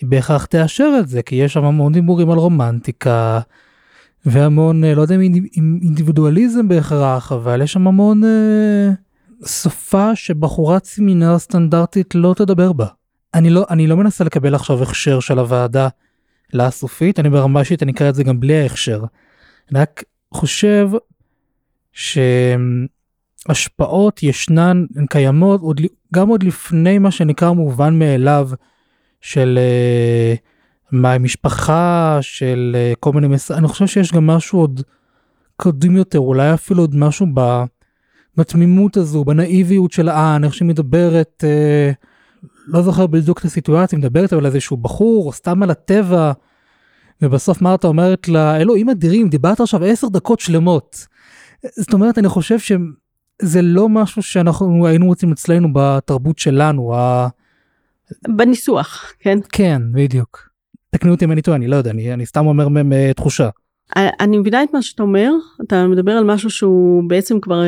היא 0.00 0.08
בהכרח 0.08 0.44
תאשר 0.44 0.96
את 1.00 1.08
זה, 1.08 1.22
כי 1.22 1.34
יש 1.34 1.52
שם 1.52 1.64
המון 1.64 1.92
דיבורים 1.92 2.30
על 2.30 2.38
רומנטיקה, 2.38 3.40
והמון, 4.26 4.84
אה, 4.84 4.94
לא 4.94 5.02
יודע 5.02 5.14
אם 5.14 5.20
אם 5.56 5.78
אינדיבידואליזם 5.82 6.68
בהכרח, 6.68 7.32
אבל 7.32 7.62
יש 7.62 7.72
שם 7.72 7.86
המון 7.86 8.24
אה, 8.24 8.90
שפה 9.46 10.16
שבחורת 10.16 10.84
סמינר 10.84 11.38
סטנדרטית 11.38 12.14
לא 12.14 12.34
תדבר 12.36 12.72
בה. 12.72 12.86
אני 13.34 13.50
לא, 13.50 13.66
אני 13.70 13.86
לא 13.86 13.96
מנסה 13.96 14.24
לקבל 14.24 14.54
עכשיו 14.54 14.82
הכשר 14.82 15.20
של 15.20 15.38
הוועדה 15.38 15.88
לאסופית, 16.52 17.20
אני 17.20 17.30
ברמה 17.30 17.60
אישית 17.60 17.82
אני 17.82 17.92
אקרא 17.92 18.08
את 18.08 18.14
זה 18.14 18.24
גם 18.24 18.40
בלי 18.40 18.62
ההכשר. 18.62 19.04
אני 19.70 19.80
רק 19.80 20.04
חושב 20.34 20.90
שהשפעות 23.48 24.22
ישנן, 24.22 24.84
הן 24.96 25.06
קיימות 25.06 25.60
עוד, 25.60 25.80
גם 26.14 26.28
עוד 26.28 26.42
לפני 26.42 26.98
מה 26.98 27.10
שנקרא 27.10 27.50
מובן 27.50 27.98
מאליו 27.98 28.50
של 29.20 29.58
אה, 29.62 30.34
מה 30.92 31.18
משפחה, 31.18 32.18
של 32.20 32.76
אה, 32.78 32.92
כל 33.00 33.12
מיני 33.12 33.28
מס... 33.28 33.50
אני 33.50 33.68
חושב 33.68 33.86
שיש 33.86 34.12
גם 34.12 34.26
משהו 34.26 34.60
עוד 34.60 34.80
קודם 35.56 35.96
יותר, 35.96 36.18
אולי 36.18 36.54
אפילו 36.54 36.82
עוד 36.82 36.96
משהו 36.96 37.26
ב... 37.34 37.64
בתמימות 38.36 38.96
הזו, 38.96 39.24
בנאיביות 39.24 39.92
של 39.92 40.08
האן, 40.08 40.44
איך 40.44 40.54
שהיא 40.54 40.68
מדברת, 40.68 41.44
אה, 41.46 41.92
לא 42.66 42.82
זוכר 42.82 43.06
בדיוק 43.06 43.38
את 43.38 43.44
הסיטואציה, 43.44 43.98
מדברת 43.98 44.32
על 44.32 44.46
איזשהו 44.46 44.76
בחור, 44.76 45.26
או 45.26 45.32
סתם 45.32 45.62
על 45.62 45.70
הטבע, 45.70 46.32
ובסוף 47.22 47.62
מרתה 47.62 47.86
אומרת 47.86 48.28
לה, 48.28 48.56
אלוהים 48.56 48.90
אדירים, 48.90 49.28
דיברת 49.28 49.60
עכשיו 49.60 49.84
עשר 49.84 50.08
דקות 50.08 50.40
שלמות. 50.40 51.06
זאת 51.76 51.92
אומרת, 51.92 52.18
אני 52.18 52.28
חושב 52.28 52.58
שזה 52.58 53.62
לא 53.62 53.88
משהו 53.88 54.22
שאנחנו 54.22 54.86
היינו 54.86 55.06
רוצים 55.06 55.32
אצלנו 55.32 55.68
בתרבות 55.72 56.38
שלנו, 56.38 56.94
ה... 56.94 57.28
בניסוח, 58.28 59.12
כן? 59.18 59.38
כן, 59.52 59.82
בדיוק. 59.92 60.48
תקנו 60.90 61.12
אותי 61.12 61.24
אם 61.24 61.32
אני 61.32 61.42
טועה, 61.42 61.56
אני 61.56 61.66
לא 61.66 61.76
יודע, 61.76 61.90
אני, 61.90 62.12
אני 62.12 62.26
סתם 62.26 62.46
אומר 62.46 62.68
מתחושה. 62.70 63.48
אני 63.96 64.38
מבינה 64.38 64.62
את 64.62 64.68
מה 64.72 64.82
שאתה 64.82 65.02
אומר, 65.02 65.30
אתה 65.62 65.86
מדבר 65.86 66.12
על 66.12 66.24
משהו 66.24 66.50
שהוא 66.50 67.02
בעצם 67.06 67.40
כבר 67.40 67.62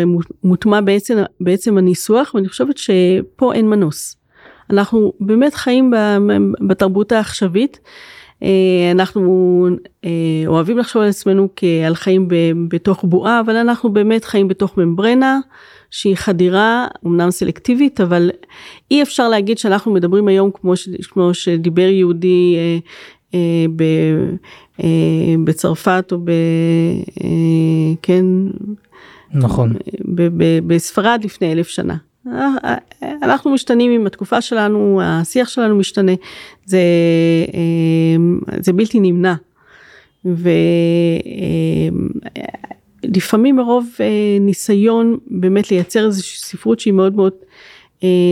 מוטמע 0.44 0.80
בעצם, 0.80 1.18
בעצם 1.40 1.78
הניסוח, 1.78 2.34
ואני 2.34 2.48
חושבת 2.48 2.78
שפה 2.78 3.54
אין 3.54 3.68
מנוס. 3.68 4.16
אנחנו 4.70 5.12
באמת 5.20 5.54
חיים 5.54 5.92
בתרבות 6.68 7.12
העכשווית, 7.12 7.80
אנחנו 8.92 9.66
אוהבים 10.46 10.78
לחשוב 10.78 11.02
על 11.02 11.08
עצמנו 11.08 11.48
כעל 11.56 11.94
חיים 11.94 12.28
בתוך 12.68 13.04
בועה, 13.04 13.40
אבל 13.40 13.56
אנחנו 13.56 13.92
באמת 13.92 14.24
חיים 14.24 14.48
בתוך 14.48 14.78
ממברנה 14.78 15.40
שהיא 15.90 16.16
חדירה, 16.16 16.86
אמנם 17.06 17.30
סלקטיבית, 17.30 18.00
אבל 18.00 18.30
אי 18.90 19.02
אפשר 19.02 19.28
להגיד 19.28 19.58
שאנחנו 19.58 19.92
מדברים 19.92 20.28
היום 20.28 20.50
כמו, 20.54 20.76
ש, 20.76 20.88
כמו 21.10 21.34
שדיבר 21.34 21.88
יהודי 21.88 22.56
בצרפת 25.44 26.08
או 26.12 26.18
ב... 26.24 26.30
כן. 28.02 28.24
נכון. 29.34 29.72
ב, 30.04 30.22
ב, 30.22 30.58
בספרד 30.66 31.20
לפני 31.24 31.52
אלף 31.52 31.68
שנה. 31.68 31.96
אנחנו 33.22 33.50
משתנים 33.50 33.92
עם 33.92 34.06
התקופה 34.06 34.40
שלנו, 34.40 35.00
השיח 35.04 35.48
שלנו 35.48 35.76
משתנה, 35.76 36.12
זה, 36.64 36.80
זה 38.60 38.72
בלתי 38.72 39.00
נמנע. 39.00 39.34
ולפעמים 43.04 43.56
מרוב 43.56 43.86
ניסיון 44.40 45.18
באמת 45.26 45.70
לייצר 45.70 46.06
איזושהי 46.06 46.38
ספרות 46.38 46.80
שהיא 46.80 46.94
מאוד 46.94 47.14
מאוד 47.16 47.32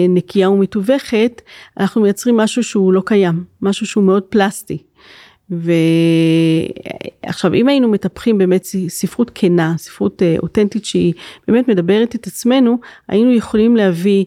נקייה 0.09 0.50
ומתווכת, 0.50 1.42
אנחנו 1.80 2.02
מייצרים 2.02 2.37
משהו 2.37 2.62
שהוא 2.62 2.92
לא 2.92 3.02
קיים, 3.07 3.44
משהו 3.62 3.87
שהוא 3.87 4.04
מאוד 4.04 4.22
פלסטי. 4.22 4.78
ועכשיו 5.50 7.54
אם 7.54 7.68
היינו 7.68 7.88
מטפחים 7.88 8.38
באמת 8.38 8.64
ספרות 8.88 9.30
כנה, 9.35 9.74
ספרות 9.78 10.22
אותנטית 10.42 10.85
שהיא 10.85 11.12
באמת 11.48 11.68
מדברת 11.68 12.14
את 12.14 12.26
עצמנו, 12.26 12.78
היינו 13.09 13.33
יכולים 13.33 13.76
להביא, 13.76 14.24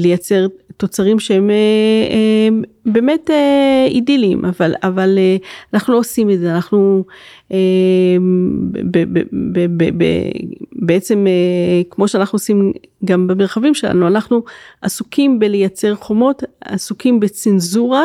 לייצר 0.00 0.46
תוצרים 0.76 1.20
שהם 1.20 1.50
באמת 2.86 3.30
אידיליים, 3.88 4.44
אבל, 4.44 4.74
אבל 4.82 5.18
אנחנו 5.74 5.92
לא 5.92 5.98
עושים 5.98 6.30
את 6.30 6.40
זה, 6.40 6.54
אנחנו 6.54 7.04
בעצם 10.82 11.26
כמו 11.90 12.08
שאנחנו 12.08 12.36
עושים 12.36 12.72
גם 13.04 13.26
במרחבים 13.26 13.74
שלנו, 13.74 14.06
אנחנו 14.06 14.42
עסוקים 14.82 15.38
בלייצר 15.38 15.94
חומות, 15.94 16.42
עסוקים 16.60 17.20
בצנזורה, 17.20 18.04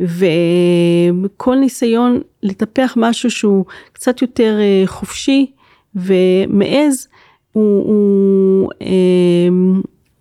וכל 0.00 1.56
ניסיון 1.56 2.20
לטפח 2.42 2.94
משהו 2.96 3.30
שהוא 3.30 3.64
קצת 3.92 4.22
יותר 4.22 4.54
חופשי 4.86 5.52
ומעז, 5.94 7.08
הוא, 7.52 7.86
הוא, 7.86 8.70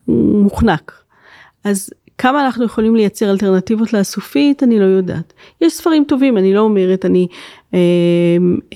הוא 0.06 0.42
מוחנק. 0.44 0.92
אז 1.64 1.90
כמה 2.18 2.46
אנחנו 2.46 2.66
יכולים 2.66 2.96
לייצר 2.96 3.32
אלטרנטיבות 3.32 3.94
לאסופית, 3.94 4.64
אני 4.64 4.80
לא 4.80 4.86
יודעת. 4.86 5.34
יש 5.62 5.74
ספרים 5.74 6.04
טובים, 6.08 6.38
אני 6.38 6.54
לא 6.54 6.60
אומרת, 6.60 7.06
אני 7.06 7.28
אה, 7.74 7.80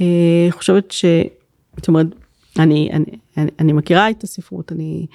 אה, 0.02 0.52
חושבת 0.52 0.92
ש... 0.92 1.06
זאת 1.78 1.88
אומרת, 1.88 2.08
אני, 2.60 2.90
אני, 2.94 3.06
אני, 3.60 3.74
מכירה 3.74 4.10
את 4.10 4.24
הספרות, 4.24 4.72
אני, 4.72 5.06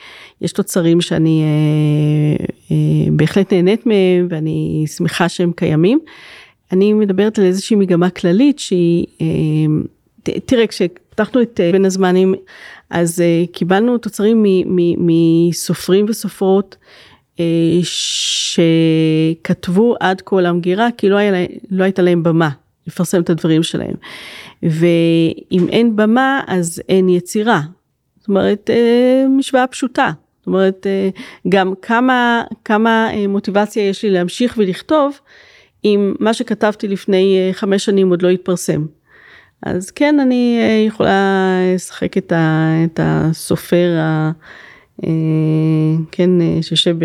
יש 0.41 0.53
תוצרים 0.53 1.01
שאני 1.01 1.43
אה, 1.43 2.45
אה, 2.71 3.11
בהחלט 3.13 3.53
נהנית 3.53 3.87
מהם 3.87 4.29
ואני 4.31 4.85
שמחה 4.97 5.29
שהם 5.29 5.53
קיימים. 5.57 5.99
אני 6.73 6.93
מדברת 6.93 7.39
על 7.39 7.45
איזושהי 7.45 7.77
מגמה 7.77 8.11
כללית 8.11 8.59
שהיא, 8.59 9.07
אה, 9.21 9.27
תראה, 10.47 10.67
כשפתחנו 10.67 11.43
את 11.43 11.61
אה, 11.61 11.73
בין 11.73 11.85
הזמנים, 11.85 12.35
אז 12.91 13.21
אה, 13.21 13.45
קיבלנו 13.53 13.99
תוצרים 13.99 14.45
מסופרים 14.99 16.07
וסופרות 16.09 16.77
שכתבו 19.43 19.95
עד 20.01 20.23
כה 20.27 20.41
למגירה 20.41 20.89
כי 20.97 21.09
לא, 21.09 21.17
היה, 21.17 21.47
לא 21.71 21.85
הייתה 21.85 22.03
להם 22.03 22.23
במה 22.23 22.51
לפרסם 22.87 23.21
את 23.21 23.31
הדברים 23.31 23.63
שלהם. 23.63 23.95
ואם 24.63 25.67
אין 25.69 25.97
במה 25.97 26.41
אז 26.47 26.83
אין 26.89 27.09
יצירה. 27.09 27.61
זאת 28.19 28.29
אומרת, 28.29 28.71
משוואה 29.39 29.67
פשוטה. 29.67 30.11
זאת 30.39 30.47
אומרת, 30.47 30.87
גם 31.49 31.75
כמה, 31.83 32.45
כמה 32.65 33.09
מוטיבציה 33.29 33.89
יש 33.89 34.03
לי 34.03 34.11
להמשיך 34.11 34.55
ולכתוב, 34.59 35.21
אם 35.85 36.15
מה 36.21 36.35
שכתבתי 36.35 36.89
לפני 36.89 37.49
חמש 37.53 37.85
שנים 37.85 38.11
עוד 38.11 38.23
לא 38.23 38.29
התפרסם. 38.29 38.87
אז 39.63 39.91
כן, 39.91 40.21
אני 40.21 40.59
יכולה 40.87 41.59
לשחק 41.75 42.19
את, 42.19 42.33
ה, 42.33 42.73
את 42.85 43.01
הסופר, 43.03 43.99
ה, 43.99 44.31
כן, 46.13 46.31
שיושב 46.63 46.97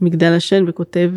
במגדל 0.00 0.32
השן 0.32 0.64
וכותב 0.68 1.10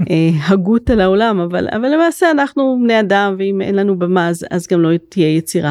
הגות 0.48 0.90
על 0.90 1.00
העולם, 1.00 1.40
אבל, 1.40 1.68
אבל 1.68 1.88
למעשה 1.88 2.30
אנחנו 2.30 2.78
בני 2.82 3.00
אדם, 3.00 3.34
ואם 3.38 3.60
אין 3.60 3.74
לנו 3.74 3.98
במה 3.98 4.28
אז, 4.28 4.46
אז 4.50 4.66
גם 4.66 4.80
לא 4.80 4.96
תהיה 5.08 5.36
יצירה. 5.36 5.70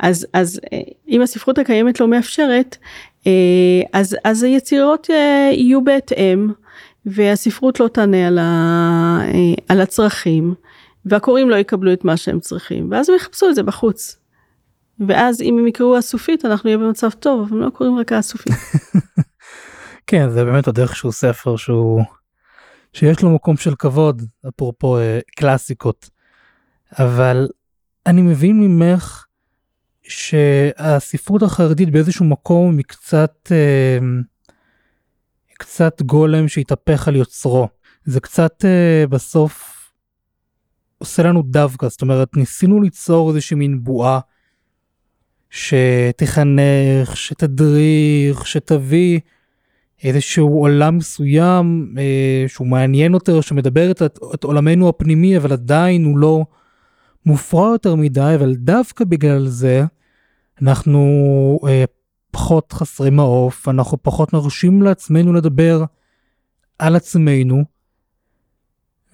אז, 0.00 0.26
אז 0.32 0.60
אם 1.08 1.22
הספרות 1.22 1.58
הקיימת 1.58 2.00
לא 2.00 2.08
מאפשרת, 2.08 2.76
אז, 3.92 4.16
אז 4.24 4.42
היצירות 4.42 5.08
יהיו 5.52 5.84
בהתאם. 5.84 6.48
והספרות 7.06 7.80
לא 7.80 7.88
תענה 7.88 8.26
על, 8.26 8.38
ה, 8.38 9.20
על 9.68 9.80
הצרכים, 9.80 10.54
והקוראים 11.06 11.50
לא 11.50 11.56
יקבלו 11.56 11.92
את 11.92 12.04
מה 12.04 12.16
שהם 12.16 12.40
צריכים, 12.40 12.88
ואז 12.90 13.08
הם 13.08 13.16
יחפשו 13.16 13.48
את 13.48 13.54
זה 13.54 13.62
בחוץ. 13.62 14.16
ואז 15.00 15.42
אם 15.42 15.58
הם 15.58 15.66
יקראו 15.66 15.96
הסופית 15.96 16.44
אנחנו 16.44 16.68
נהיה 16.68 16.78
במצב 16.78 17.10
טוב, 17.10 17.40
אבל 17.40 17.56
הם 17.56 17.62
לא 17.64 17.70
קוראים 17.70 17.96
רק 17.96 18.12
הסופית. 18.12 18.52
כן, 20.06 20.30
זה 20.30 20.44
באמת 20.44 20.66
עוד 20.66 20.78
איכשהו 20.78 21.12
ספר 21.12 21.56
שהוא, 21.56 22.02
שיש 22.92 23.22
לו 23.22 23.34
מקום 23.34 23.56
של 23.56 23.74
כבוד, 23.74 24.22
אפרופו 24.48 24.98
אה, 24.98 25.18
קלאסיקות. 25.36 26.10
אבל 26.98 27.48
אני 28.06 28.22
מבין 28.22 28.60
ממך 28.60 29.24
שהספרות 30.02 31.42
החרדית 31.42 31.90
באיזשהו 31.90 32.24
מקום 32.24 32.76
היא 32.76 32.84
קצת... 32.84 33.52
אה, 33.52 33.98
קצת 35.58 36.02
גולם 36.02 36.48
שהתהפך 36.48 37.08
על 37.08 37.16
יוצרו. 37.16 37.68
זה 38.04 38.20
קצת 38.20 38.64
uh, 38.64 39.08
בסוף 39.08 39.74
עושה 40.98 41.22
לנו 41.22 41.42
דווקא, 41.42 41.88
זאת 41.88 42.02
אומרת 42.02 42.36
ניסינו 42.36 42.82
ליצור 42.82 43.30
איזושהי 43.30 43.56
מין 43.56 43.84
בועה 43.84 44.20
שתחנך, 45.50 47.16
שתדריך, 47.16 48.46
שתביא 48.46 49.20
איזשהו 50.04 50.60
עולם 50.60 50.96
מסוים 50.96 51.94
uh, 51.96 52.48
שהוא 52.48 52.66
מעניין 52.66 53.12
יותר, 53.12 53.40
שמדבר 53.40 53.90
את, 53.90 54.02
את 54.34 54.44
עולמנו 54.44 54.88
הפנימי, 54.88 55.36
אבל 55.36 55.52
עדיין 55.52 56.04
הוא 56.04 56.18
לא 56.18 56.44
מופרע 57.26 57.68
יותר 57.68 57.94
מדי, 57.94 58.32
אבל 58.34 58.54
דווקא 58.54 59.04
בגלל 59.04 59.46
זה 59.46 59.84
אנחנו 60.62 61.00
uh, 61.62 61.66
פחות 62.30 62.72
חסרי 62.72 63.10
מעוף, 63.10 63.68
אנחנו 63.68 64.02
פחות 64.02 64.32
מרשים 64.32 64.82
לעצמנו 64.82 65.32
לדבר 65.32 65.84
על 66.78 66.96
עצמנו, 66.96 67.64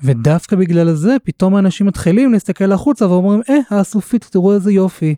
ודווקא 0.03 0.57
בגלל 0.57 0.93
זה 0.93 1.17
פתאום 1.25 1.55
האנשים 1.55 1.87
מתחילים 1.87 2.33
להסתכל 2.33 2.73
החוצה 2.73 3.09
ואומרים, 3.11 3.41
אה, 3.51 3.79
הסופית, 3.79 4.29
תראו 4.31 4.55
איזה 4.55 4.73
יופי. 4.73 5.15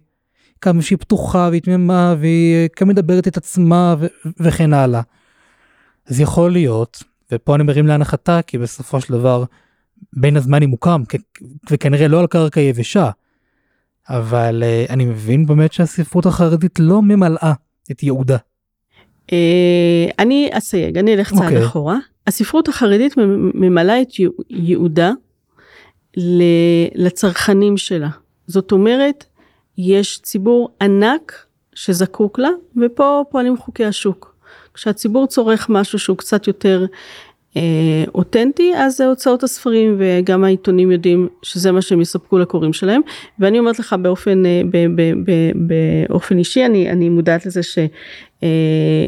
כמה 0.60 0.82
שהיא 0.82 0.98
פתוחה 0.98 1.48
והיא 1.50 1.62
תמימה 1.62 2.14
והיא 2.18 2.68
כמה 2.76 2.88
מדברת 2.88 3.28
את 3.28 3.36
עצמה 3.36 3.94
ו- 3.98 4.06
וכן 4.40 4.72
הלאה. 4.72 5.00
אז 6.06 6.20
יכול 6.20 6.52
להיות, 6.52 7.02
ופה 7.32 7.54
אני 7.54 7.62
מרים 7.62 7.86
להנחתה, 7.86 8.40
כי 8.46 8.58
בסופו 8.58 9.00
של 9.00 9.12
דבר 9.12 9.44
בין 10.12 10.36
הזמנים 10.36 10.70
מוקם, 10.70 11.02
וכנראה 11.70 12.08
לא 12.08 12.20
על 12.20 12.26
קרקע 12.26 12.60
יבשה, 12.60 13.10
אבל 14.08 14.62
uh, 14.62 14.92
אני 14.92 15.04
מבין 15.04 15.46
באמת 15.46 15.72
שהספרות 15.72 16.26
החרדית 16.26 16.78
לא 16.78 17.02
ממלאה 17.02 17.52
את 17.90 18.02
ייעודה? 18.02 18.36
אה, 19.32 20.06
אני 20.18 20.50
אסייג, 20.52 20.98
אני 20.98 21.14
אלך 21.14 21.30
צעד 21.30 21.38
okay. 21.38 21.44
אוקיי. 21.44 21.66
אחורה. 21.66 21.98
הספרות 22.26 22.68
החרדית 22.68 23.14
ממלאה 23.54 24.02
את 24.02 24.08
ייעודה 24.50 25.10
לצרכנים 26.94 27.76
שלה. 27.76 28.08
זאת 28.46 28.72
אומרת, 28.72 29.24
יש 29.78 30.20
ציבור 30.22 30.68
ענק 30.80 31.46
שזקוק 31.74 32.38
לה, 32.38 32.48
ופה 32.82 33.22
פועלים 33.30 33.56
חוקי 33.56 33.84
השוק. 33.84 34.31
כשהציבור 34.74 35.26
צורך 35.26 35.66
משהו 35.68 35.98
שהוא 35.98 36.16
קצת 36.16 36.46
יותר 36.46 36.86
אה, 37.56 38.04
אותנטי, 38.14 38.72
אז 38.76 39.00
הוצאות 39.00 39.42
הספרים 39.42 39.96
וגם 39.98 40.44
העיתונים 40.44 40.90
יודעים 40.90 41.28
שזה 41.42 41.72
מה 41.72 41.82
שהם 41.82 42.00
יספקו 42.00 42.38
לקוראים 42.38 42.72
שלהם. 42.72 43.00
ואני 43.38 43.58
אומרת 43.58 43.78
לך 43.78 43.96
באופן, 44.02 44.46
אה, 44.46 44.62
ב, 44.70 44.86
ב, 44.96 45.12
ב, 45.24 45.30
באופן 46.08 46.38
אישי, 46.38 46.66
אני, 46.66 46.90
אני 46.90 47.08
מודעת 47.08 47.46
לזה 47.46 47.62
ש, 47.62 47.78
אה, 48.42 48.48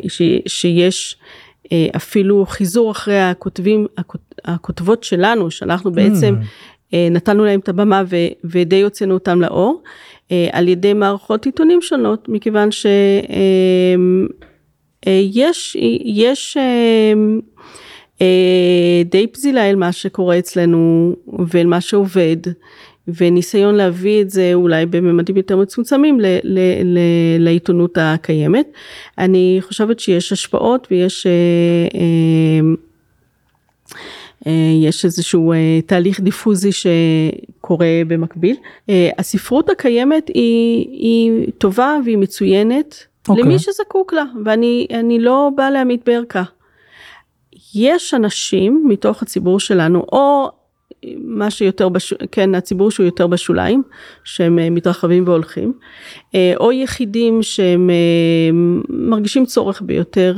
ש, 0.08 0.22
שיש 0.46 1.16
אה, 1.72 1.86
אפילו 1.96 2.46
חיזור 2.46 2.90
אחרי 2.90 3.20
הכותבים, 3.20 3.86
הכותבות 4.44 5.04
שלנו, 5.04 5.50
שאנחנו 5.50 5.92
בעצם 5.92 6.34
mm. 6.40 6.44
אה, 6.94 7.08
נתנו 7.10 7.44
להם 7.44 7.60
את 7.60 7.68
הבמה 7.68 8.02
ו, 8.06 8.16
ודי 8.44 8.82
הוצאנו 8.82 9.14
אותם 9.14 9.40
לאור, 9.40 9.82
אה, 10.32 10.48
על 10.52 10.68
ידי 10.68 10.92
מערכות 10.92 11.46
עיתונים 11.46 11.82
שונות, 11.82 12.28
מכיוון 12.28 12.68
אה, 12.86 12.90
אה, 13.30 13.94
יש, 15.10 15.76
יש 16.04 16.56
אה, 16.56 17.12
אה, 18.20 19.02
די 19.04 19.26
פזילה 19.26 19.70
אל 19.70 19.76
מה 19.76 19.92
שקורה 19.92 20.38
אצלנו 20.38 21.12
ואל 21.48 21.66
מה 21.66 21.80
שעובד 21.80 22.36
וניסיון 23.08 23.74
להביא 23.74 24.22
את 24.22 24.30
זה 24.30 24.50
אולי 24.54 24.86
בממדים 24.86 25.36
יותר 25.36 25.56
מצומצמים 25.56 26.20
ל, 26.20 26.26
ל, 26.42 26.58
ל, 26.84 26.98
לעיתונות 27.38 27.98
הקיימת. 28.00 28.66
אני 29.18 29.58
חושבת 29.60 30.00
שיש 30.00 30.32
השפעות 30.32 30.88
ויש 30.90 31.26
אה, 31.26 31.32
אה, 34.46 34.52
יש 34.82 35.04
איזשהו 35.04 35.52
תהליך 35.86 36.20
דיפוזי 36.20 36.70
שקורה 36.72 37.86
במקביל. 38.08 38.56
הספרות 39.18 39.70
הקיימת 39.70 40.28
היא, 40.28 40.86
היא 40.90 41.46
טובה 41.58 41.96
והיא 42.04 42.18
מצוינת 42.18 43.06
okay. 43.24 43.30
אוקיי. 43.30 43.44
למי 43.44 43.58
שזקוק 43.58 44.12
לה 44.12 44.24
ואני 44.44 45.16
לא 45.20 45.50
באה 45.56 45.70
להעמיד 45.70 46.00
בערכה. 46.06 46.42
יש 47.74 48.14
אנשים 48.14 48.84
מתוך 48.88 49.22
הציבור 49.22 49.60
שלנו, 49.60 50.06
או 50.12 50.50
מה 51.18 51.50
שיותר, 51.50 51.88
בש... 51.88 52.14
כן, 52.32 52.54
הציבור 52.54 52.90
שהוא 52.90 53.06
יותר 53.06 53.26
בשוליים, 53.26 53.82
שהם 54.24 54.58
אה, 54.58 54.70
מתרחבים 54.70 55.28
והולכים, 55.28 55.72
אה, 56.34 56.52
או 56.60 56.72
יחידים 56.72 57.42
שהם 57.42 57.90
אה, 57.90 58.50
מרגישים 58.88 59.46
צורך 59.46 59.82
ביותר, 59.82 60.36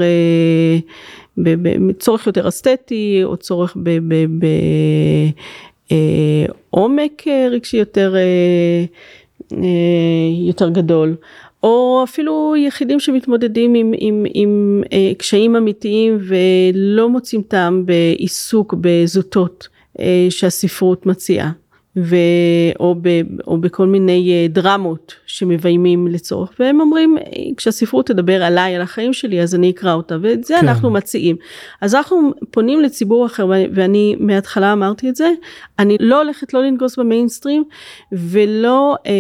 צורך 1.99 2.27
יותר 2.27 2.49
אסתטי, 2.49 3.21
או 3.25 3.37
צורך 3.37 3.77
בעומק 6.71 7.23
רגשי 7.51 7.77
יותר, 7.77 8.15
יותר 10.47 10.69
גדול. 10.69 11.17
או 11.67 12.01
אפילו 12.05 12.55
יחידים 12.57 13.01
שמתמודדים 13.01 13.75
עם, 13.75 13.93
עם, 13.99 14.27
עם 14.35 14.83
אה, 14.93 15.13
קשיים 15.19 15.57
אמיתיים 15.57 16.19
ולא 16.21 17.09
מוצאים 17.09 17.43
טעם 17.43 17.87
בעיסוק 17.87 18.75
בזוטות 18.81 19.69
אה, 20.01 20.27
שהספרות 20.31 21.07
מציעה. 21.07 21.51
ו... 21.97 22.17
או, 22.81 22.95
ב... 23.03 23.09
או 23.47 23.59
בכל 23.59 23.87
מיני 23.87 24.33
אה, 24.33 24.49
דרמות 24.49 25.15
שמביימים 25.27 26.07
לצורך 26.07 26.51
והם 26.61 26.81
אומרים 26.81 27.17
כשהספרות 27.57 28.07
תדבר 28.07 28.43
עליי 28.43 28.77
על 28.77 28.83
החיים 28.83 29.13
שלי 29.13 29.43
אז 29.43 29.55
אני 29.55 29.71
אקרא 29.71 29.95
אותה 29.95 30.17
ואת 30.23 30.45
זה 30.45 30.55
כן. 30.61 30.69
אנחנו 30.69 30.91
מציעים. 30.91 31.37
אז 31.81 31.95
אנחנו 31.95 32.31
פונים 32.51 32.81
לציבור 32.81 33.27
אחר 33.27 33.47
ואני 33.75 34.17
מההתחלה 34.21 34.73
אמרתי 34.73 35.09
את 35.09 35.17
זה 35.17 35.31
אני 35.79 35.97
לא 36.01 36.23
הולכת 36.23 36.55
לא 36.55 36.63
לנגוס 36.63 36.99
במיינסטרים 36.99 37.65
ולא 38.13 38.97
אה, 39.07 39.13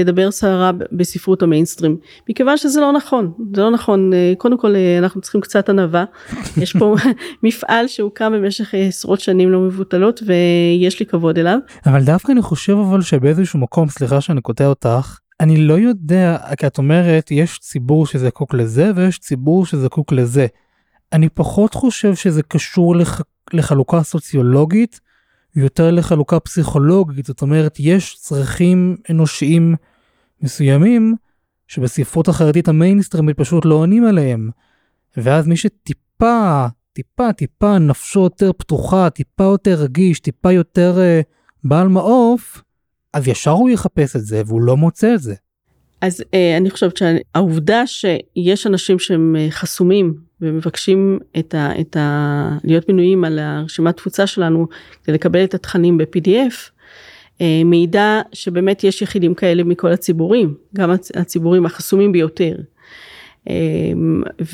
לדבר 0.00 0.30
סערה 0.30 0.70
בספרות 0.92 1.42
המיינסטרים 1.42 1.96
מכיוון 2.28 2.56
שזה 2.56 2.80
לא 2.80 2.92
נכון 2.92 3.32
זה 3.54 3.62
לא 3.62 3.70
נכון 3.70 4.12
אה, 4.12 4.32
קודם 4.38 4.58
כל 4.58 4.76
אה, 4.76 4.98
אנחנו 4.98 5.20
צריכים 5.20 5.40
קצת 5.40 5.68
ענווה 5.68 6.04
יש 6.62 6.76
פה 6.76 6.96
מפעל 7.42 7.86
שהוקם 7.86 8.32
במשך 8.32 8.74
עשרות 8.88 9.20
שנים 9.20 9.50
לא 9.50 9.60
מבוטלות 9.60 10.22
ויש 10.26 11.00
לי 11.00 11.06
כבוד 11.06 11.38
אליו. 11.38 11.58
אבל 11.86 12.04
דווקא 12.04 12.32
אני 12.32 12.42
חושב 12.42 12.72
אבל 12.72 13.02
שבאיזשהו 13.02 13.58
מקום, 13.58 13.88
סליחה 13.88 14.20
שאני 14.20 14.40
קוטע 14.40 14.66
אותך, 14.66 15.18
אני 15.40 15.56
לא 15.56 15.74
יודע, 15.78 16.38
כי 16.58 16.66
את 16.66 16.78
אומרת, 16.78 17.30
יש 17.30 17.58
ציבור 17.58 18.06
שזקוק 18.06 18.54
לזה 18.54 18.90
ויש 18.96 19.18
ציבור 19.18 19.66
שזקוק 19.66 20.12
לזה. 20.12 20.46
אני 21.12 21.28
פחות 21.28 21.74
חושב 21.74 22.14
שזה 22.14 22.42
קשור 22.42 22.96
לח... 22.96 23.20
לחלוקה 23.52 24.02
סוציולוגית, 24.02 25.00
יותר 25.56 25.90
לחלוקה 25.90 26.40
פסיכולוגית, 26.40 27.26
זאת 27.26 27.42
אומרת, 27.42 27.76
יש 27.78 28.16
צרכים 28.20 28.96
אנושיים 29.10 29.74
מסוימים 30.42 31.14
שבספרות 31.68 32.28
החרדית 32.28 32.68
המיינסטרימית 32.68 33.36
פשוט 33.36 33.64
לא 33.64 33.74
עונים 33.74 34.04
עליהם. 34.04 34.50
ואז 35.16 35.46
מי 35.46 35.56
שטיפה 35.56 36.66
טיפה 36.96 37.32
טיפה 37.32 37.78
נפשו 37.78 38.20
יותר 38.20 38.52
פתוחה, 38.52 39.10
טיפה 39.10 39.44
יותר 39.44 39.74
רגיש, 39.74 40.20
טיפה 40.20 40.52
יותר 40.52 40.98
אה, 41.00 41.20
בעל 41.68 41.88
מעוף, 41.88 42.62
אז 43.12 43.28
ישר 43.28 43.50
הוא 43.50 43.70
יחפש 43.70 44.16
את 44.16 44.24
זה 44.24 44.42
והוא 44.46 44.60
לא 44.60 44.76
מוצא 44.76 45.14
את 45.14 45.20
זה. 45.20 45.34
אז 46.00 46.24
אה, 46.34 46.56
אני 46.56 46.70
חושבת 46.70 46.96
שהעובדה 46.96 47.86
שיש 47.86 48.66
אנשים 48.66 48.98
שהם 48.98 49.36
אה, 49.38 49.46
חסומים 49.50 50.14
ומבקשים 50.40 51.18
את 51.38 51.54
ה, 51.54 51.80
את 51.80 51.96
ה, 51.96 52.58
להיות 52.64 52.88
מנויים 52.88 53.24
על 53.24 53.38
הרשימת 53.38 53.96
תפוצה 53.96 54.26
שלנו 54.26 54.66
כדי 55.04 55.14
לקבל 55.14 55.44
את 55.44 55.54
התכנים 55.54 55.98
ב-PDF, 55.98 56.70
אה, 57.40 57.62
מעידה 57.64 58.20
שבאמת 58.32 58.84
יש 58.84 59.02
יחידים 59.02 59.34
כאלה 59.34 59.64
מכל 59.64 59.92
הציבורים, 59.92 60.54
גם 60.74 60.90
הציבורים 61.14 61.66
החסומים 61.66 62.12
ביותר. 62.12 62.56
אה, 63.48 63.54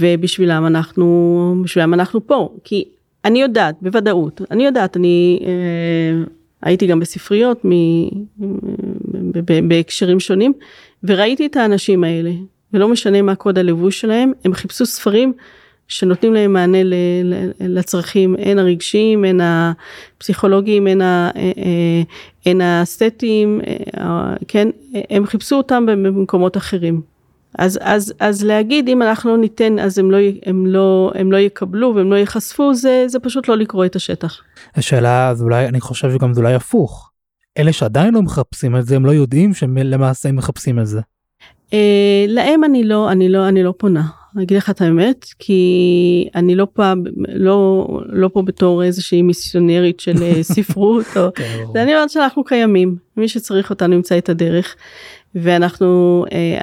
ובשבילם 0.00 0.66
אנחנו, 0.66 1.56
בשבילם 1.64 1.94
אנחנו 1.94 2.26
פה, 2.26 2.48
כי 2.64 2.84
אני 3.24 3.42
יודעת 3.42 3.74
בוודאות, 3.82 4.40
אני 4.50 4.66
יודעת, 4.66 4.96
אני 4.96 5.40
אה, 5.46 6.24
הייתי 6.62 6.86
גם 6.86 7.00
בספריות 7.00 7.64
מ, 7.64 7.70
בהקשרים 9.68 10.20
שונים, 10.20 10.52
וראיתי 11.04 11.46
את 11.46 11.56
האנשים 11.56 12.04
האלה, 12.04 12.30
ולא 12.72 12.88
משנה 12.88 13.22
מה 13.22 13.34
קוד 13.34 13.58
הלבוש 13.58 14.00
שלהם, 14.00 14.32
הם 14.44 14.54
חיפשו 14.54 14.86
ספרים 14.86 15.32
שנותנים 15.88 16.34
להם 16.34 16.52
מענה 16.52 16.78
לצרכים, 17.60 18.36
הן 18.38 18.58
הרגשיים, 18.58 19.24
הן 19.24 19.40
הפסיכולוגיים, 19.42 20.86
הן 20.86 21.00
אה, 22.60 22.80
האסתטיים, 22.80 23.60
אה, 23.96 24.34
כן, 24.48 24.68
הם 25.10 25.26
חיפשו 25.26 25.56
אותם 25.56 25.86
במקומות 25.86 26.56
אחרים. 26.56 27.11
אז, 27.58 27.78
אז, 27.82 28.14
אז 28.20 28.44
להגיד 28.44 28.88
אם 28.88 29.02
אנחנו 29.02 29.36
ניתן 29.36 29.78
אז 29.78 29.98
הם 29.98 30.10
לא, 30.10 30.18
הם 30.46 30.66
לא, 30.66 31.12
הם 31.14 31.32
לא 31.32 31.36
יקבלו 31.36 31.92
והם 31.96 32.10
לא 32.10 32.16
ייחשפו 32.16 32.74
זה, 32.74 33.04
זה 33.06 33.20
פשוט 33.20 33.48
לא 33.48 33.56
לקרוא 33.56 33.86
את 33.86 33.96
השטח. 33.96 34.40
השאלה 34.74 35.28
אז 35.28 35.42
אולי 35.42 35.68
אני 35.68 35.80
חושב 35.80 36.12
שגם 36.12 36.34
זה 36.34 36.40
אולי 36.40 36.54
הפוך. 36.54 37.10
אלה 37.58 37.72
שעדיין 37.72 38.14
לא 38.14 38.22
מחפשים 38.22 38.76
את 38.76 38.86
זה 38.86 38.96
הם 38.96 39.06
לא 39.06 39.10
יודעים 39.10 39.54
שהם 39.54 39.76
למעשה 39.76 40.32
מחפשים 40.32 40.78
את 40.78 40.86
זה. 40.86 41.00
אה, 41.72 42.24
להם 42.28 42.64
אני 42.64 42.84
לא 42.84 43.12
אני 43.12 43.28
לא 43.28 43.48
אני 43.48 43.62
לא 43.62 43.74
פונה 43.76 44.21
אני 44.36 44.44
אגיד 44.44 44.56
לך 44.56 44.70
את 44.70 44.80
האמת 44.80 45.26
כי 45.38 46.28
אני 46.34 46.54
לא 46.54 46.66
פעם 46.72 47.02
לא 47.34 47.88
לא 48.08 48.30
פה 48.32 48.42
בתור 48.42 48.82
איזושהי 48.84 49.22
מיסיונרית 49.22 50.00
של 50.00 50.22
אה, 50.22 50.42
ספרות 50.52 51.06
או 51.16 51.28
כן, 51.34 51.64
אני 51.76 51.94
אומרת 51.94 52.10
שאנחנו 52.10 52.44
קיימים 52.44 52.96
מי 53.16 53.28
שצריך 53.28 53.70
אותנו 53.70 53.94
ימצא 53.94 54.18
את 54.18 54.28
הדרך 54.28 54.76
ואנחנו 55.34 56.24
אה, 56.32 56.58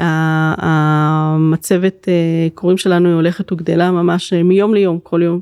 המצבת 0.58 2.08
אה, 2.10 2.47
קוראים 2.53 2.77
שלנו 2.77 3.13
הולכת 3.13 3.51
וגדלה 3.51 3.91
ממש 3.91 4.34
אה, 4.34 4.43
מיום 4.43 4.73
ליום 4.73 4.99
כל 5.03 5.21
יום. 5.23 5.39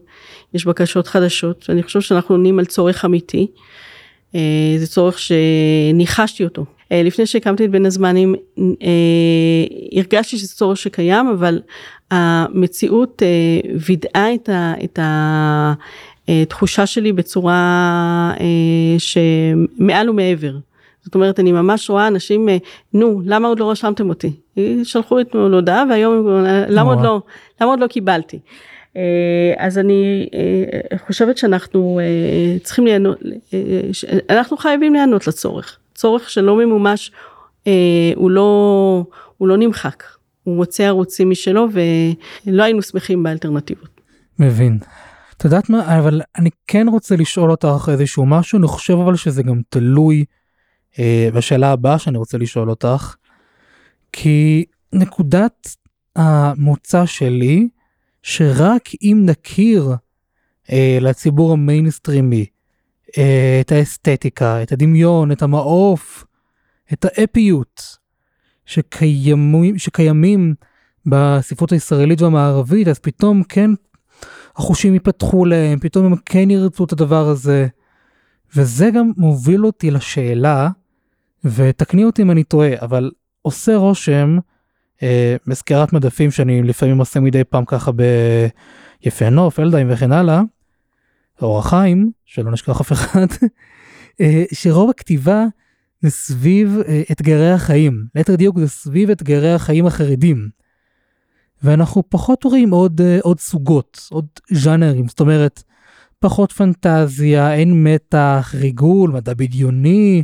יש 0.54 0.66
בקשות 0.66 1.08
חדשות 1.08 1.66
ואני 1.70 1.84
חושב 1.84 2.02
שאנחנו 2.02 2.36
עונים 2.36 2.60
על 2.60 2.66
צורך 2.66 3.06
אמיתי. 3.06 3.48
אה, 4.36 4.76
זה 4.78 4.88
צורך 4.88 5.20
שניחשתי 5.20 6.44
אותו 6.44 6.66
לפני 6.92 7.26
שהקמתי 7.26 7.66
את 7.66 7.72
בין 7.72 7.86
הזמנים 7.86 8.36
אה, 8.60 8.66
הרגשתי 9.92 10.38
שזה 10.38 10.56
צורך 10.56 10.78
שקיים 10.78 11.28
אבל 11.28 11.62
המציאות 12.12 13.24
אה, 13.24 13.70
וידאה 13.88 14.34
את, 14.34 14.50
ה, 14.50 14.74
את 14.84 15.00
התחושה 16.28 16.86
שלי 16.86 17.14
בצורה 17.14 18.34
שמעל 18.98 20.10
ומעבר. 20.10 20.56
זאת 21.04 21.16
אומרת 21.16 21.40
אני 21.40 21.52
ממש 21.52 21.90
רואה 21.90 22.08
אנשים 22.08 22.50
נו 22.94 23.22
למה 23.26 23.48
עוד 23.48 23.60
לא 23.60 23.72
רשמתם 23.72 24.10
אותי 24.10 24.32
שלחו 24.84 25.20
את 25.20 25.36
הודעה 25.36 25.84
והיום 25.90 26.28
למה 26.70 26.94
עוד 26.94 27.04
לא 27.04 27.22
למה 27.62 27.70
עוד 27.72 27.80
לא 27.80 27.88
קיבלתי. 27.88 28.40
אז 29.58 29.78
אני 29.78 30.30
חושבת 31.08 31.38
שאנחנו 31.38 32.00
צריכים 32.64 32.88
לענות 32.88 33.18
אנחנו 34.30 34.58
חייבים 34.58 34.94
לענות 34.94 35.28
לצורך 35.28 35.80
צורך 35.98 36.30
שלא 36.30 36.56
ממומש 36.58 37.12
אה, 37.68 38.12
הוא 38.16 38.32
לא 38.32 39.06
הוא 39.38 39.48
לא 39.48 39.58
נמחק 39.58 40.04
הוא 40.44 40.56
מוצא 40.56 40.84
ערוצים 40.84 41.30
משלו 41.30 41.68
ולא 41.72 42.64
היינו 42.64 42.82
שמחים 42.82 43.24
באלטרנטיבות. 43.24 44.02
מבין. 44.40 44.80
את 45.38 45.46
יודעת 45.46 45.70
מה 45.70 46.00
אבל 46.00 46.22
אני 46.36 46.50
כן 46.68 46.88
רוצה 46.88 47.16
לשאול 47.16 47.52
אותך 47.52 47.90
איזשהו 47.92 48.26
משהו 48.26 48.60
אני 48.60 48.68
חושב 48.68 48.94
אבל 48.94 49.16
שזה 49.16 49.44
גם 49.44 49.62
תלוי 49.70 50.26
אה, 51.00 51.30
בשאלה 51.34 51.72
הבאה 51.72 52.00
שאני 52.00 52.18
רוצה 52.18 52.38
לשאול 52.38 52.70
אותך 52.70 53.16
כי 54.14 54.66
נקודת 54.94 55.76
המוצא 56.16 57.06
שלי 57.06 57.68
שרק 58.24 58.90
אם 59.02 59.24
נכיר 59.26 59.96
אה, 60.72 60.98
לציבור 61.02 61.54
המיינסטרימי 61.54 62.46
את 63.62 63.72
האסתטיקה, 63.72 64.64
את 64.64 64.72
הדמיון, 64.72 65.32
את 65.32 65.42
המעוף, 65.42 66.26
את 66.94 67.06
האפיות 67.06 67.98
שקיימים, 68.66 69.78
שקיימים 69.78 70.56
בספרות 71.06 71.72
הישראלית 71.72 72.22
והמערבית, 72.22 72.88
אז 72.88 73.00
פתאום 73.00 73.44
כן 73.44 73.72
החושים 74.56 74.94
ייפתחו 74.94 75.46
להם, 75.46 75.80
פתאום 75.80 76.06
הם 76.06 76.16
כן 76.26 76.52
ירצו 76.52 76.84
את 76.84 76.92
הדבר 76.92 77.28
הזה. 77.28 77.68
וזה 78.56 78.90
גם 78.90 79.12
מוביל 79.18 79.66
אותי 79.66 79.92
לשאלה, 79.92 80.70
ותקני 81.44 82.04
אותי 82.04 82.22
אם 82.22 82.32
אני 82.32 82.44
טועה, 82.44 82.70
אבל 82.82 83.12
עושה 83.42 83.76
רושם, 83.76 84.38
אה, 85.04 85.36
בסקירת 85.48 85.94
מדפים 85.94 86.32
שאני 86.32 86.64
לפעמים 86.64 86.98
עושה 86.98 87.20
מדי 87.20 87.44
פעם 87.44 87.66
ככה 87.66 87.92
ביפה 87.92 89.30
נוף, 89.30 89.60
אלדיים 89.60 89.88
וכן 89.92 90.12
הלאה, 90.12 90.42
אור 91.42 91.60
החיים, 91.60 92.12
שלא 92.26 92.52
נשכח 92.52 92.82
אף 92.82 92.92
אחד, 92.92 93.26
אה, 94.22 94.44
שרוב 94.54 94.90
הכתיבה 94.90 95.46
זה 96.02 96.10
סביב 96.10 96.78
אה, 96.88 97.02
אתגרי 97.12 97.52
החיים, 97.52 98.06
ליתר 98.16 98.36
דיוק 98.36 98.60
זה 98.60 98.68
סביב 98.68 99.10
אתגרי 99.10 99.54
החיים 99.54 99.86
החרדים. 99.86 100.50
ואנחנו 101.64 102.04
פחות 102.10 102.44
רואים 102.44 102.70
עוד, 102.70 103.02
אה, 103.02 103.20
עוד 103.22 103.40
סוגות, 103.40 104.08
עוד 104.10 104.26
ז'אנרים, 104.52 105.08
זאת 105.08 105.20
אומרת, 105.20 105.64
פחות 106.20 106.52
פנטזיה, 106.52 107.54
אין 107.54 107.84
מתח, 107.84 108.56
ריגול, 108.58 109.12
מדע 109.12 109.34
בדיוני. 109.34 110.24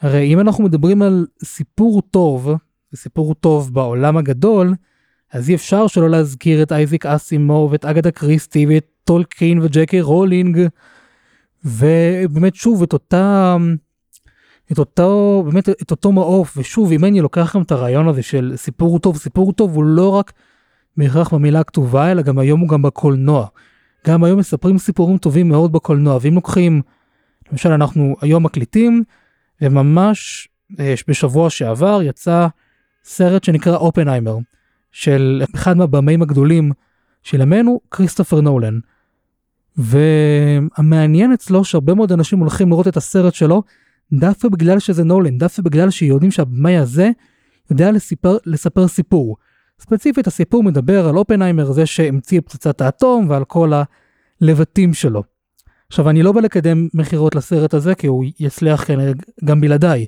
הרי 0.00 0.32
אם 0.32 0.40
אנחנו 0.40 0.64
מדברים 0.64 1.02
על 1.02 1.26
סיפור 1.44 2.02
טוב, 2.02 2.50
וסיפור 2.92 3.34
טוב 3.34 3.74
בעולם 3.74 4.16
הגדול, 4.16 4.74
אז 5.32 5.50
אי 5.50 5.54
אפשר 5.54 5.86
שלא 5.86 6.10
להזכיר 6.10 6.62
את 6.62 6.72
אייזיק 6.72 7.06
אסימוב 7.06 7.68
ואת 7.70 7.84
אגתה 7.84 8.10
כריסטי 8.10 8.66
ואת 8.66 8.89
טולקין 9.10 9.58
וג'יי 9.62 9.86
קיי 9.86 10.00
רולינג 10.00 10.58
ובאמת 11.64 12.54
שוב 12.54 12.82
את 12.82 12.92
אותה 12.92 13.56
את 14.72 14.78
אותו 14.78 15.42
באמת 15.46 15.68
את 15.68 15.90
אותו 15.90 16.12
מעוף 16.12 16.56
ושוב 16.56 16.92
אם 16.92 17.04
אני 17.04 17.20
לוקח 17.20 17.56
גם 17.56 17.62
את 17.62 17.72
הרעיון 17.72 18.08
הזה 18.08 18.22
של 18.22 18.52
סיפור 18.56 18.98
טוב 18.98 19.16
סיפור 19.16 19.52
טוב 19.52 19.74
הוא 19.74 19.84
לא 19.84 20.08
רק 20.08 20.32
בהכרח 20.96 21.34
במילה 21.34 21.60
הכתובה 21.60 22.12
אלא 22.12 22.22
גם 22.22 22.38
היום 22.38 22.60
הוא 22.60 22.68
גם 22.68 22.82
בקולנוע. 22.82 23.46
גם 24.06 24.24
היום 24.24 24.38
מספרים 24.38 24.78
סיפורים 24.78 25.18
טובים 25.18 25.48
מאוד 25.48 25.72
בקולנוע 25.72 26.18
ואם 26.20 26.34
לוקחים 26.34 26.82
למשל 27.52 27.72
אנחנו 27.72 28.16
היום 28.20 28.44
מקליטים 28.44 29.02
וממש 29.60 30.48
אה, 30.80 30.94
בשבוע 31.08 31.50
שעבר 31.50 32.02
יצא 32.02 32.46
סרט 33.04 33.44
שנקרא 33.44 33.76
אופנהיימר 33.76 34.36
של 34.92 35.42
אחד 35.54 35.76
מהבמאים 35.76 36.22
הגדולים 36.22 36.72
של 37.22 37.40
ימינו 37.40 37.80
כריסטופר 37.90 38.40
נולן. 38.40 38.78
והמעניין 39.76 41.32
אצלו 41.32 41.64
שהרבה 41.64 41.94
מאוד 41.94 42.12
אנשים 42.12 42.38
הולכים 42.38 42.70
לראות 42.70 42.88
את 42.88 42.96
הסרט 42.96 43.34
שלו 43.34 43.62
דווקא 44.12 44.48
בגלל 44.48 44.78
שזה 44.78 45.04
נולן, 45.04 45.38
דווקא 45.38 45.62
בגלל 45.62 45.90
שיודעים 45.90 46.30
שהבמאי 46.30 46.76
הזה 46.76 47.10
יודע 47.70 47.90
לספר, 47.90 48.36
לספר 48.46 48.88
סיפור. 48.88 49.36
ספציפית 49.80 50.26
הסיפור 50.26 50.62
מדבר 50.62 51.08
על 51.08 51.16
אופנהיימר 51.16 51.72
זה 51.72 51.86
שהמציא 51.86 52.40
פצצת 52.40 52.80
האטום 52.80 53.26
ועל 53.30 53.44
כל 53.44 53.72
הלבטים 54.40 54.94
שלו. 54.94 55.22
עכשיו 55.88 56.10
אני 56.10 56.22
לא 56.22 56.32
בא 56.32 56.40
לקדם 56.40 56.88
מכירות 56.94 57.34
לסרט 57.34 57.74
הזה 57.74 57.94
כי 57.94 58.06
הוא 58.06 58.24
יצליח 58.40 58.84
כנראה 58.84 59.12
גם 59.44 59.60
בלעדיי. 59.60 60.06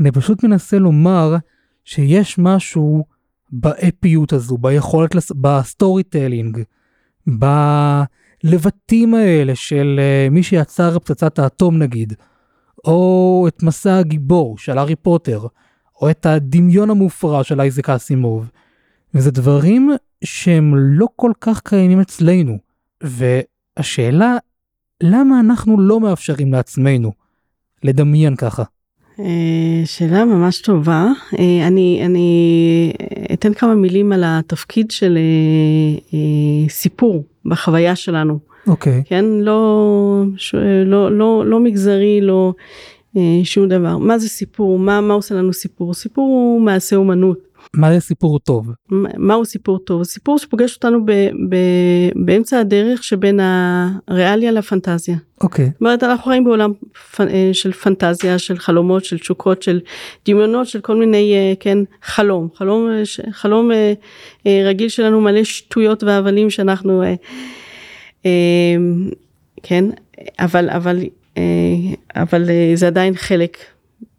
אני 0.00 0.12
פשוט 0.12 0.44
מנסה 0.44 0.78
לומר 0.78 1.36
שיש 1.84 2.38
משהו 2.38 3.04
באפיות 3.52 4.32
הזו, 4.32 4.58
ביכולת, 4.58 5.14
לס... 5.14 5.32
ב 5.40 6.02
storytelling, 6.02 6.62
בלבטים 8.44 9.14
האלה 9.14 9.54
של 9.54 10.00
אה, 10.00 10.30
מי 10.30 10.42
שיצר 10.42 10.98
פצצת 10.98 11.38
האטום 11.38 11.78
נגיד, 11.78 12.12
או 12.84 13.44
את 13.48 13.62
מסע 13.62 13.98
הגיבור 13.98 14.58
של 14.58 14.78
הארי 14.78 14.96
פוטר, 14.96 15.46
או 16.00 16.10
את 16.10 16.26
הדמיון 16.26 16.90
המופרע 16.90 17.44
של 17.44 17.60
אייזק 17.60 17.90
אסימוב. 17.90 18.50
וזה 19.14 19.30
דברים 19.30 19.90
שהם 20.24 20.74
לא 20.76 21.06
כל 21.16 21.32
כך 21.40 21.60
קיימים 21.60 22.00
אצלנו. 22.00 22.58
והשאלה, 23.02 24.36
למה 25.02 25.40
אנחנו 25.40 25.80
לא 25.80 26.00
מאפשרים 26.00 26.52
לעצמנו 26.52 27.12
לדמיין 27.82 28.36
ככה? 28.36 28.62
אה, 29.20 29.82
שאלה 29.84 30.24
ממש 30.24 30.60
טובה. 30.60 31.06
אה, 31.38 31.66
אני, 31.66 32.02
אני 32.04 32.92
אתן 33.32 33.54
כמה 33.54 33.74
מילים 33.74 34.12
על 34.12 34.22
התפקיד 34.26 34.90
של 34.90 35.18
אה, 36.12 36.68
סיפור 36.68 37.24
בחוויה 37.46 37.96
שלנו. 37.96 38.38
אוקיי. 38.66 39.02
כן? 39.06 39.24
לא, 39.24 40.22
ש, 40.36 40.54
לא, 40.84 41.12
לא, 41.12 41.46
לא 41.46 41.60
מגזרי, 41.60 42.20
לא 42.20 42.54
אה, 43.16 43.40
שום 43.44 43.68
דבר. 43.68 43.98
מה 43.98 44.18
זה 44.18 44.28
סיפור? 44.28 44.78
מה, 44.78 45.00
מה 45.00 45.14
עושה 45.14 45.34
לנו 45.34 45.52
סיפור? 45.52 45.94
סיפור 45.94 46.24
הוא 46.24 46.60
מעשה 46.60 46.96
אומנות. 46.96 47.38
מה 47.76 47.94
זה 47.94 48.00
סיפור 48.00 48.38
טוב? 48.38 48.70
מה- 48.88 49.08
מהו 49.16 49.44
סיפור 49.44 49.78
טוב? 49.78 50.02
סיפור 50.04 50.38
שפוגש 50.38 50.74
אותנו 50.76 51.04
ב, 51.06 51.10
ב, 51.48 51.56
באמצע 52.14 52.58
הדרך 52.60 53.04
שבין 53.04 53.40
הריאליה 54.08 54.50
לפנטזיה. 54.52 55.16
אוקיי. 55.40 55.64
זאת 55.66 55.80
אומרת 55.80 56.02
אנחנו 56.02 56.30
חיים 56.30 56.44
בעולם 56.44 56.72
פ- 57.16 57.20
אה, 57.20 57.50
של 57.52 57.72
פנטזיה, 57.72 58.38
של 58.38 58.58
חלומות, 58.58 59.04
של 59.04 59.18
תשוקות, 59.18 59.62
של 59.62 59.80
דמיונות, 60.26 60.66
של 60.66 60.80
כל 60.80 60.96
מיני, 60.96 61.34
אה, 61.34 61.52
כן, 61.60 61.78
חלום, 62.02 62.48
חלום, 62.54 62.88
אה, 62.90 63.02
חלום 63.32 63.70
רגיל 64.46 64.88
שלנו 64.88 65.20
מלא 65.20 65.44
שטויות 65.44 66.02
והבלים 66.02 66.50
שאנחנו, 66.50 67.02
כן, 69.62 69.84
אבל, 70.38 70.70
אבל, 70.70 70.98
אבל 72.16 72.44
זה 72.74 72.86
עדיין 72.86 73.14
חלק 73.14 73.56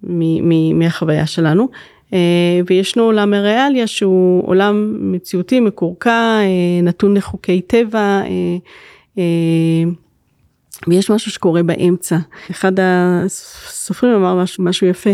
מ- 0.04 0.50
מ- 0.50 0.80
מהחוויה 0.80 1.26
שלנו. 1.28 1.68
אה, 2.16 2.60
וישנו 2.68 3.04
עולם 3.04 3.34
הריאליה 3.34 3.88
שהוא 3.88 4.48
עולם 4.48 4.96
מציאותי 5.00 5.60
מקורקע, 5.60 6.40
אה, 6.42 6.82
נתון 6.84 7.18
לחוקי 7.18 7.62
טבע, 7.62 8.22
אה, 9.18 9.24
ויש 10.88 11.12
משהו 11.12 11.32
שקורה 11.32 11.64
באמצע. 11.64 12.18
אחד 12.52 12.72
הסופרים 12.80 14.14
אמר 14.14 14.36
משהו, 14.36 14.64
משהו 14.64 14.88
יפה, 14.88 15.10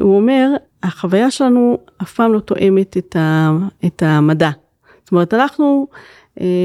הוא 0.00 0.16
אומר, 0.16 0.48
החוויה 0.82 1.30
שלנו 1.30 1.78
אף 2.02 2.14
פעם 2.14 2.32
לא 2.32 2.40
תואמת 2.40 2.96
את, 3.86 4.02
המדע. 4.02 4.50
זאת 5.04 5.12
אומרת, 5.12 5.34
אנחנו 5.34 5.86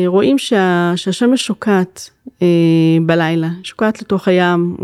רואים 0.05 0.37
שה, 0.37 0.93
שהשמש 0.95 1.45
שוקעת 1.45 2.09
בלילה, 3.05 3.49
שוקעת 3.63 4.01
לתוך 4.01 4.27
הים, 4.27 4.77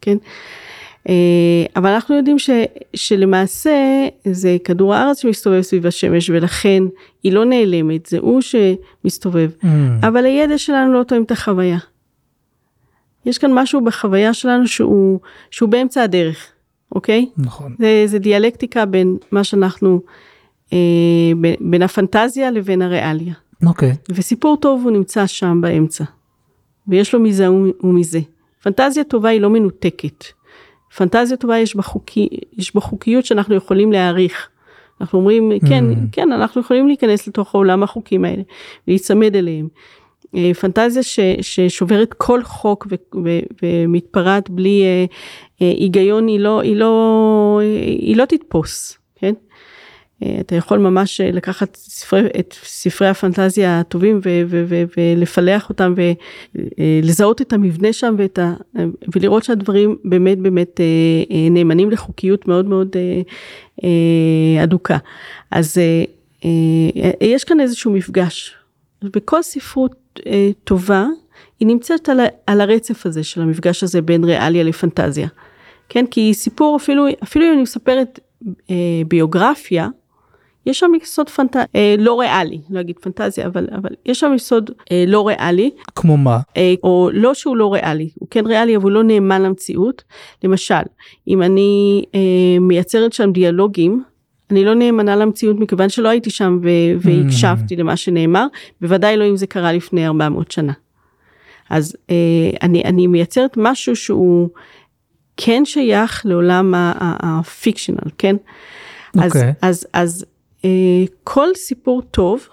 כן? 0.00 0.16
אה, 1.08 1.64
אבל 1.76 1.90
אנחנו 1.90 2.16
יודעים 2.16 2.38
ש, 2.38 2.50
שלמעשה 2.94 4.06
זה 4.24 4.56
כדור 4.64 4.94
הארץ 4.94 5.22
שמסתובב 5.22 5.60
סביב 5.60 5.86
השמש 5.86 6.30
ולכן 6.30 6.82
היא 7.22 7.32
לא 7.32 7.44
נעלמת, 7.44 8.06
זה 8.06 8.18
הוא 8.18 8.40
שמסתובב. 8.40 9.50
Mm, 9.62 9.66
אבל 10.02 10.24
הידע 10.24 10.58
שלנו 10.58 10.92
לא 10.92 11.02
תואם 11.02 11.22
את 11.22 11.30
החוויה. 11.30 11.78
יש 13.26 13.38
כאן 13.38 13.50
משהו 13.54 13.84
בחוויה 13.84 14.34
שלנו 14.34 14.66
שהוא, 14.66 15.20
שהוא 15.50 15.68
באמצע 15.68 16.02
הדרך, 16.02 16.52
אוקיי? 16.94 17.28
נכון. 17.36 17.74
זה, 17.78 18.02
זה 18.06 18.18
דיאלקטיקה 18.18 18.84
בין 18.84 19.16
מה 19.30 19.44
שאנחנו, 19.44 20.00
אה, 20.72 20.78
בין, 21.36 21.54
בין 21.60 21.82
הפנטזיה 21.82 22.50
לבין 22.50 22.82
הריאליה. 22.82 23.34
אוקיי. 23.66 23.92
וסיפור 24.08 24.56
טוב 24.56 24.82
הוא 24.84 24.90
נמצא 24.90 25.26
שם 25.26 25.60
באמצע. 25.60 26.04
ויש 26.88 27.14
לו 27.14 27.20
מזה 27.20 27.50
ומזה. 27.82 28.20
פנטזיה 28.62 29.04
טובה 29.04 29.28
היא 29.28 29.40
לא 29.40 29.50
מנותקת. 29.50 30.24
פנטזיה 30.96 31.36
טובה 31.36 31.58
יש 31.58 31.76
בה, 31.76 31.82
חוקי, 31.82 32.28
יש 32.58 32.74
בה 32.74 32.80
חוקיות 32.80 33.24
שאנחנו 33.24 33.54
יכולים 33.54 33.92
להעריך. 33.92 34.48
אנחנו 35.00 35.18
אומרים, 35.18 35.52
כן, 35.68 35.84
Mm. 35.90 35.96
כן, 36.12 36.32
אנחנו 36.32 36.60
יכולים 36.60 36.86
להיכנס 36.86 37.28
לתוך 37.28 37.54
העולם 37.54 37.82
החוקים 37.82 38.24
האלה, 38.24 38.42
להיצמד 38.88 39.36
אליהם. 39.36 39.68
אה, 40.36 40.54
פנטזיה 40.60 41.02
ש, 41.02 41.20
ששוברת 41.40 42.14
כל 42.14 42.42
חוק 42.42 42.86
ו, 42.90 42.94
ו, 43.24 43.38
ומתפרעת 43.62 44.50
בלי 44.50 44.82
אה, 44.82 45.04
אה, 45.62 45.72
היגיון, 45.78 46.26
היא 46.26 46.40
לא, 46.40 46.60
היא, 46.60 46.76
לא, 46.76 47.60
היא 47.86 48.16
לא 48.16 48.24
תתפוס? 48.24 48.92
אה, 48.92 49.01
אתה 50.40 50.54
יכול 50.54 50.78
ממש 50.78 51.20
אה, 51.20 51.30
לקחת 51.30 51.76
ספרי, 51.76 52.28
את 52.40 52.54
ספרי 52.62 53.08
הפנטזיה 53.08 53.80
הטובים 53.80 54.20
ו, 54.24 54.42
ו, 54.48 54.64
ו, 54.68 54.82
ולפלח 54.96 55.68
אותם 55.68 55.94
ולזהות 56.56 57.40
את 57.40 57.52
המבנה 57.52 57.92
שם 57.92 58.14
ואת 58.18 58.38
ה, 58.38 58.54
ולראות 59.14 59.44
שהדברים 59.44 59.96
באמת 60.04 60.38
באמת 60.38 60.80
אה, 60.80 60.84
אה, 61.30 61.48
נאמנים 61.50 61.90
לחוקיות 61.90 62.48
מאוד 62.48 62.66
מאוד 62.66 62.96
אה, 62.96 63.22
אה, 63.84 64.64
אדוקה. 64.64 64.98
אז 65.50 65.78
אה, 65.78 66.04
אה, 66.44 67.10
יש 67.20 67.44
כאן 67.44 67.60
איזשהו 67.60 67.92
מפגש. 67.92 68.54
בכל 69.02 69.42
ספרות 69.42 70.20
אה, 70.26 70.50
טובה 70.64 71.06
היא 71.60 71.68
נמצאת 71.68 72.08
על, 72.08 72.20
על 72.46 72.60
הרצף 72.60 73.06
הזה 73.06 73.24
של 73.24 73.42
המפגש 73.42 73.82
הזה 73.82 74.02
בין 74.02 74.24
ריאליה 74.24 74.62
לפנטזיה. 74.62 75.28
כן, 75.88 76.04
כי 76.10 76.34
סיפור 76.34 76.76
אפילו, 76.76 77.06
אפילו 77.22 77.44
אם 77.46 77.52
אני 77.52 77.62
מספרת 77.62 78.20
אה, 78.70 79.02
ביוגרפיה, 79.08 79.88
יש 80.66 80.78
שם 80.78 80.90
יסוד 81.02 81.28
פנט... 81.28 81.56
אה, 81.56 81.94
לא 81.98 82.20
ריאלי, 82.20 82.60
לא 82.70 82.80
אגיד 82.80 82.98
פנטזיה, 82.98 83.46
אבל, 83.46 83.68
אבל 83.76 83.90
יש 84.06 84.20
שם 84.20 84.32
יסוד 84.34 84.70
אה, 84.92 85.04
לא 85.06 85.28
ריאלי, 85.28 85.70
כמו 85.94 86.16
מה? 86.16 86.38
אה, 86.56 86.74
או 86.82 87.10
לא 87.12 87.34
שהוא 87.34 87.56
לא 87.56 87.72
ריאלי, 87.72 88.10
הוא 88.14 88.28
כן 88.30 88.46
ריאלי 88.46 88.76
אבל 88.76 88.84
הוא 88.84 88.90
לא 88.90 89.02
נאמן 89.02 89.42
למציאות. 89.42 90.02
למשל, 90.44 90.74
אם 91.28 91.42
אני 91.42 92.04
אה, 92.14 92.20
מייצרת 92.60 93.12
שם 93.12 93.32
דיאלוגים, 93.32 94.02
אני 94.50 94.64
לא 94.64 94.74
נאמנה 94.74 95.16
למציאות 95.16 95.56
מכיוון 95.60 95.88
שלא 95.88 96.08
הייתי 96.08 96.30
שם 96.30 96.58
ו- 96.62 97.00
והקשבתי 97.00 97.76
למה 97.76 97.96
שנאמר, 97.96 98.46
בוודאי 98.80 99.16
לא 99.16 99.28
אם 99.28 99.36
זה 99.36 99.46
קרה 99.46 99.72
לפני 99.72 100.06
400 100.06 100.50
שנה. 100.50 100.72
אז 101.70 101.96
אה, 102.10 102.50
אני, 102.62 102.82
אני 102.84 103.06
מייצרת 103.06 103.54
משהו 103.56 103.96
שהוא 103.96 104.48
כן 105.36 105.64
שייך 105.64 106.22
לעולם 106.26 106.74
הפיקשנל, 106.98 108.10
כן? 108.18 108.36
אז, 109.18 109.36
אוקיי. 109.36 109.52
אז, 109.62 109.86
אז 109.92 110.24
אה, 110.24 110.31
כל 111.24 111.48
סיפור 111.54 112.02
טוב, 112.02 112.46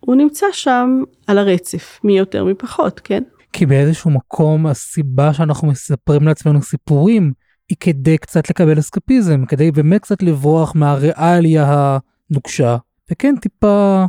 הוא 0.00 0.16
נמצא 0.16 0.46
שם 0.52 1.02
על 1.26 1.38
הרצף, 1.38 2.00
מי 2.04 2.18
יותר 2.18 2.44
מי 2.44 2.54
פחות, 2.54 3.00
כן? 3.04 3.22
כי 3.52 3.66
באיזשהו 3.66 4.10
מקום 4.10 4.66
הסיבה 4.66 5.34
שאנחנו 5.34 5.68
מספרים 5.68 6.22
לעצמנו 6.22 6.62
סיפורים 6.62 7.32
היא 7.68 7.76
כדי 7.80 8.18
קצת 8.18 8.50
לקבל 8.50 8.78
אסקפיזם, 8.78 9.44
כדי 9.44 9.70
באמת 9.70 10.00
קצת 10.00 10.22
לברוח 10.22 10.74
מהריאליה 10.74 11.98
הנוקשה, 12.30 12.76
וכן 13.10 13.34
טיפה 13.40 14.04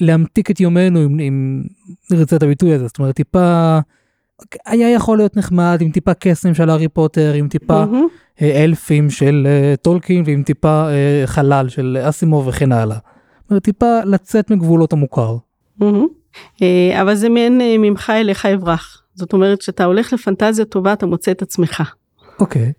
להמתיק 0.00 0.50
את 0.50 0.60
יומנו 0.60 1.04
אם, 1.04 1.20
אם 1.20 1.62
נרצה 2.10 2.36
את 2.36 2.42
הביטוי 2.42 2.74
הזה, 2.74 2.86
זאת 2.86 2.98
אומרת 2.98 3.16
טיפה 3.16 3.78
היה 4.66 4.90
יכול 4.90 5.18
להיות 5.18 5.36
נחמד 5.36 5.78
עם 5.80 5.90
טיפה 5.90 6.14
קסם 6.14 6.54
של 6.54 6.70
הארי 6.70 6.88
פוטר, 6.88 7.32
עם 7.32 7.48
טיפה 7.48 7.84
מהמם. 7.86 8.06
אלפים 8.42 9.10
של 9.10 9.46
אה, 9.46 9.74
טולקין 9.76 10.22
ועם 10.26 10.42
טיפה 10.42 10.88
אה, 10.88 11.22
חלל 11.26 11.68
של 11.68 11.98
אסימוב 12.02 12.46
וכן 12.46 12.72
הלאה. 12.72 12.96
זאת 13.42 13.50
אומרת, 13.50 13.62
טיפה 13.62 14.00
לצאת 14.04 14.50
מגבולות 14.50 14.92
המוכר. 14.92 15.36
אה, 16.62 17.02
אבל 17.02 17.14
זה 17.14 17.28
מעין 17.28 17.60
ממך 17.78 18.12
אליך 18.16 18.46
אברח. 18.46 19.02
זאת 19.14 19.32
אומרת 19.32 19.62
שאתה 19.62 19.84
הולך 19.84 20.12
לפנטזיה 20.12 20.64
טובה 20.64 20.92
אתה 20.92 21.06
מוצא 21.06 21.30
את 21.30 21.42
עצמך. 21.42 21.82
אוקיי. 22.40 22.72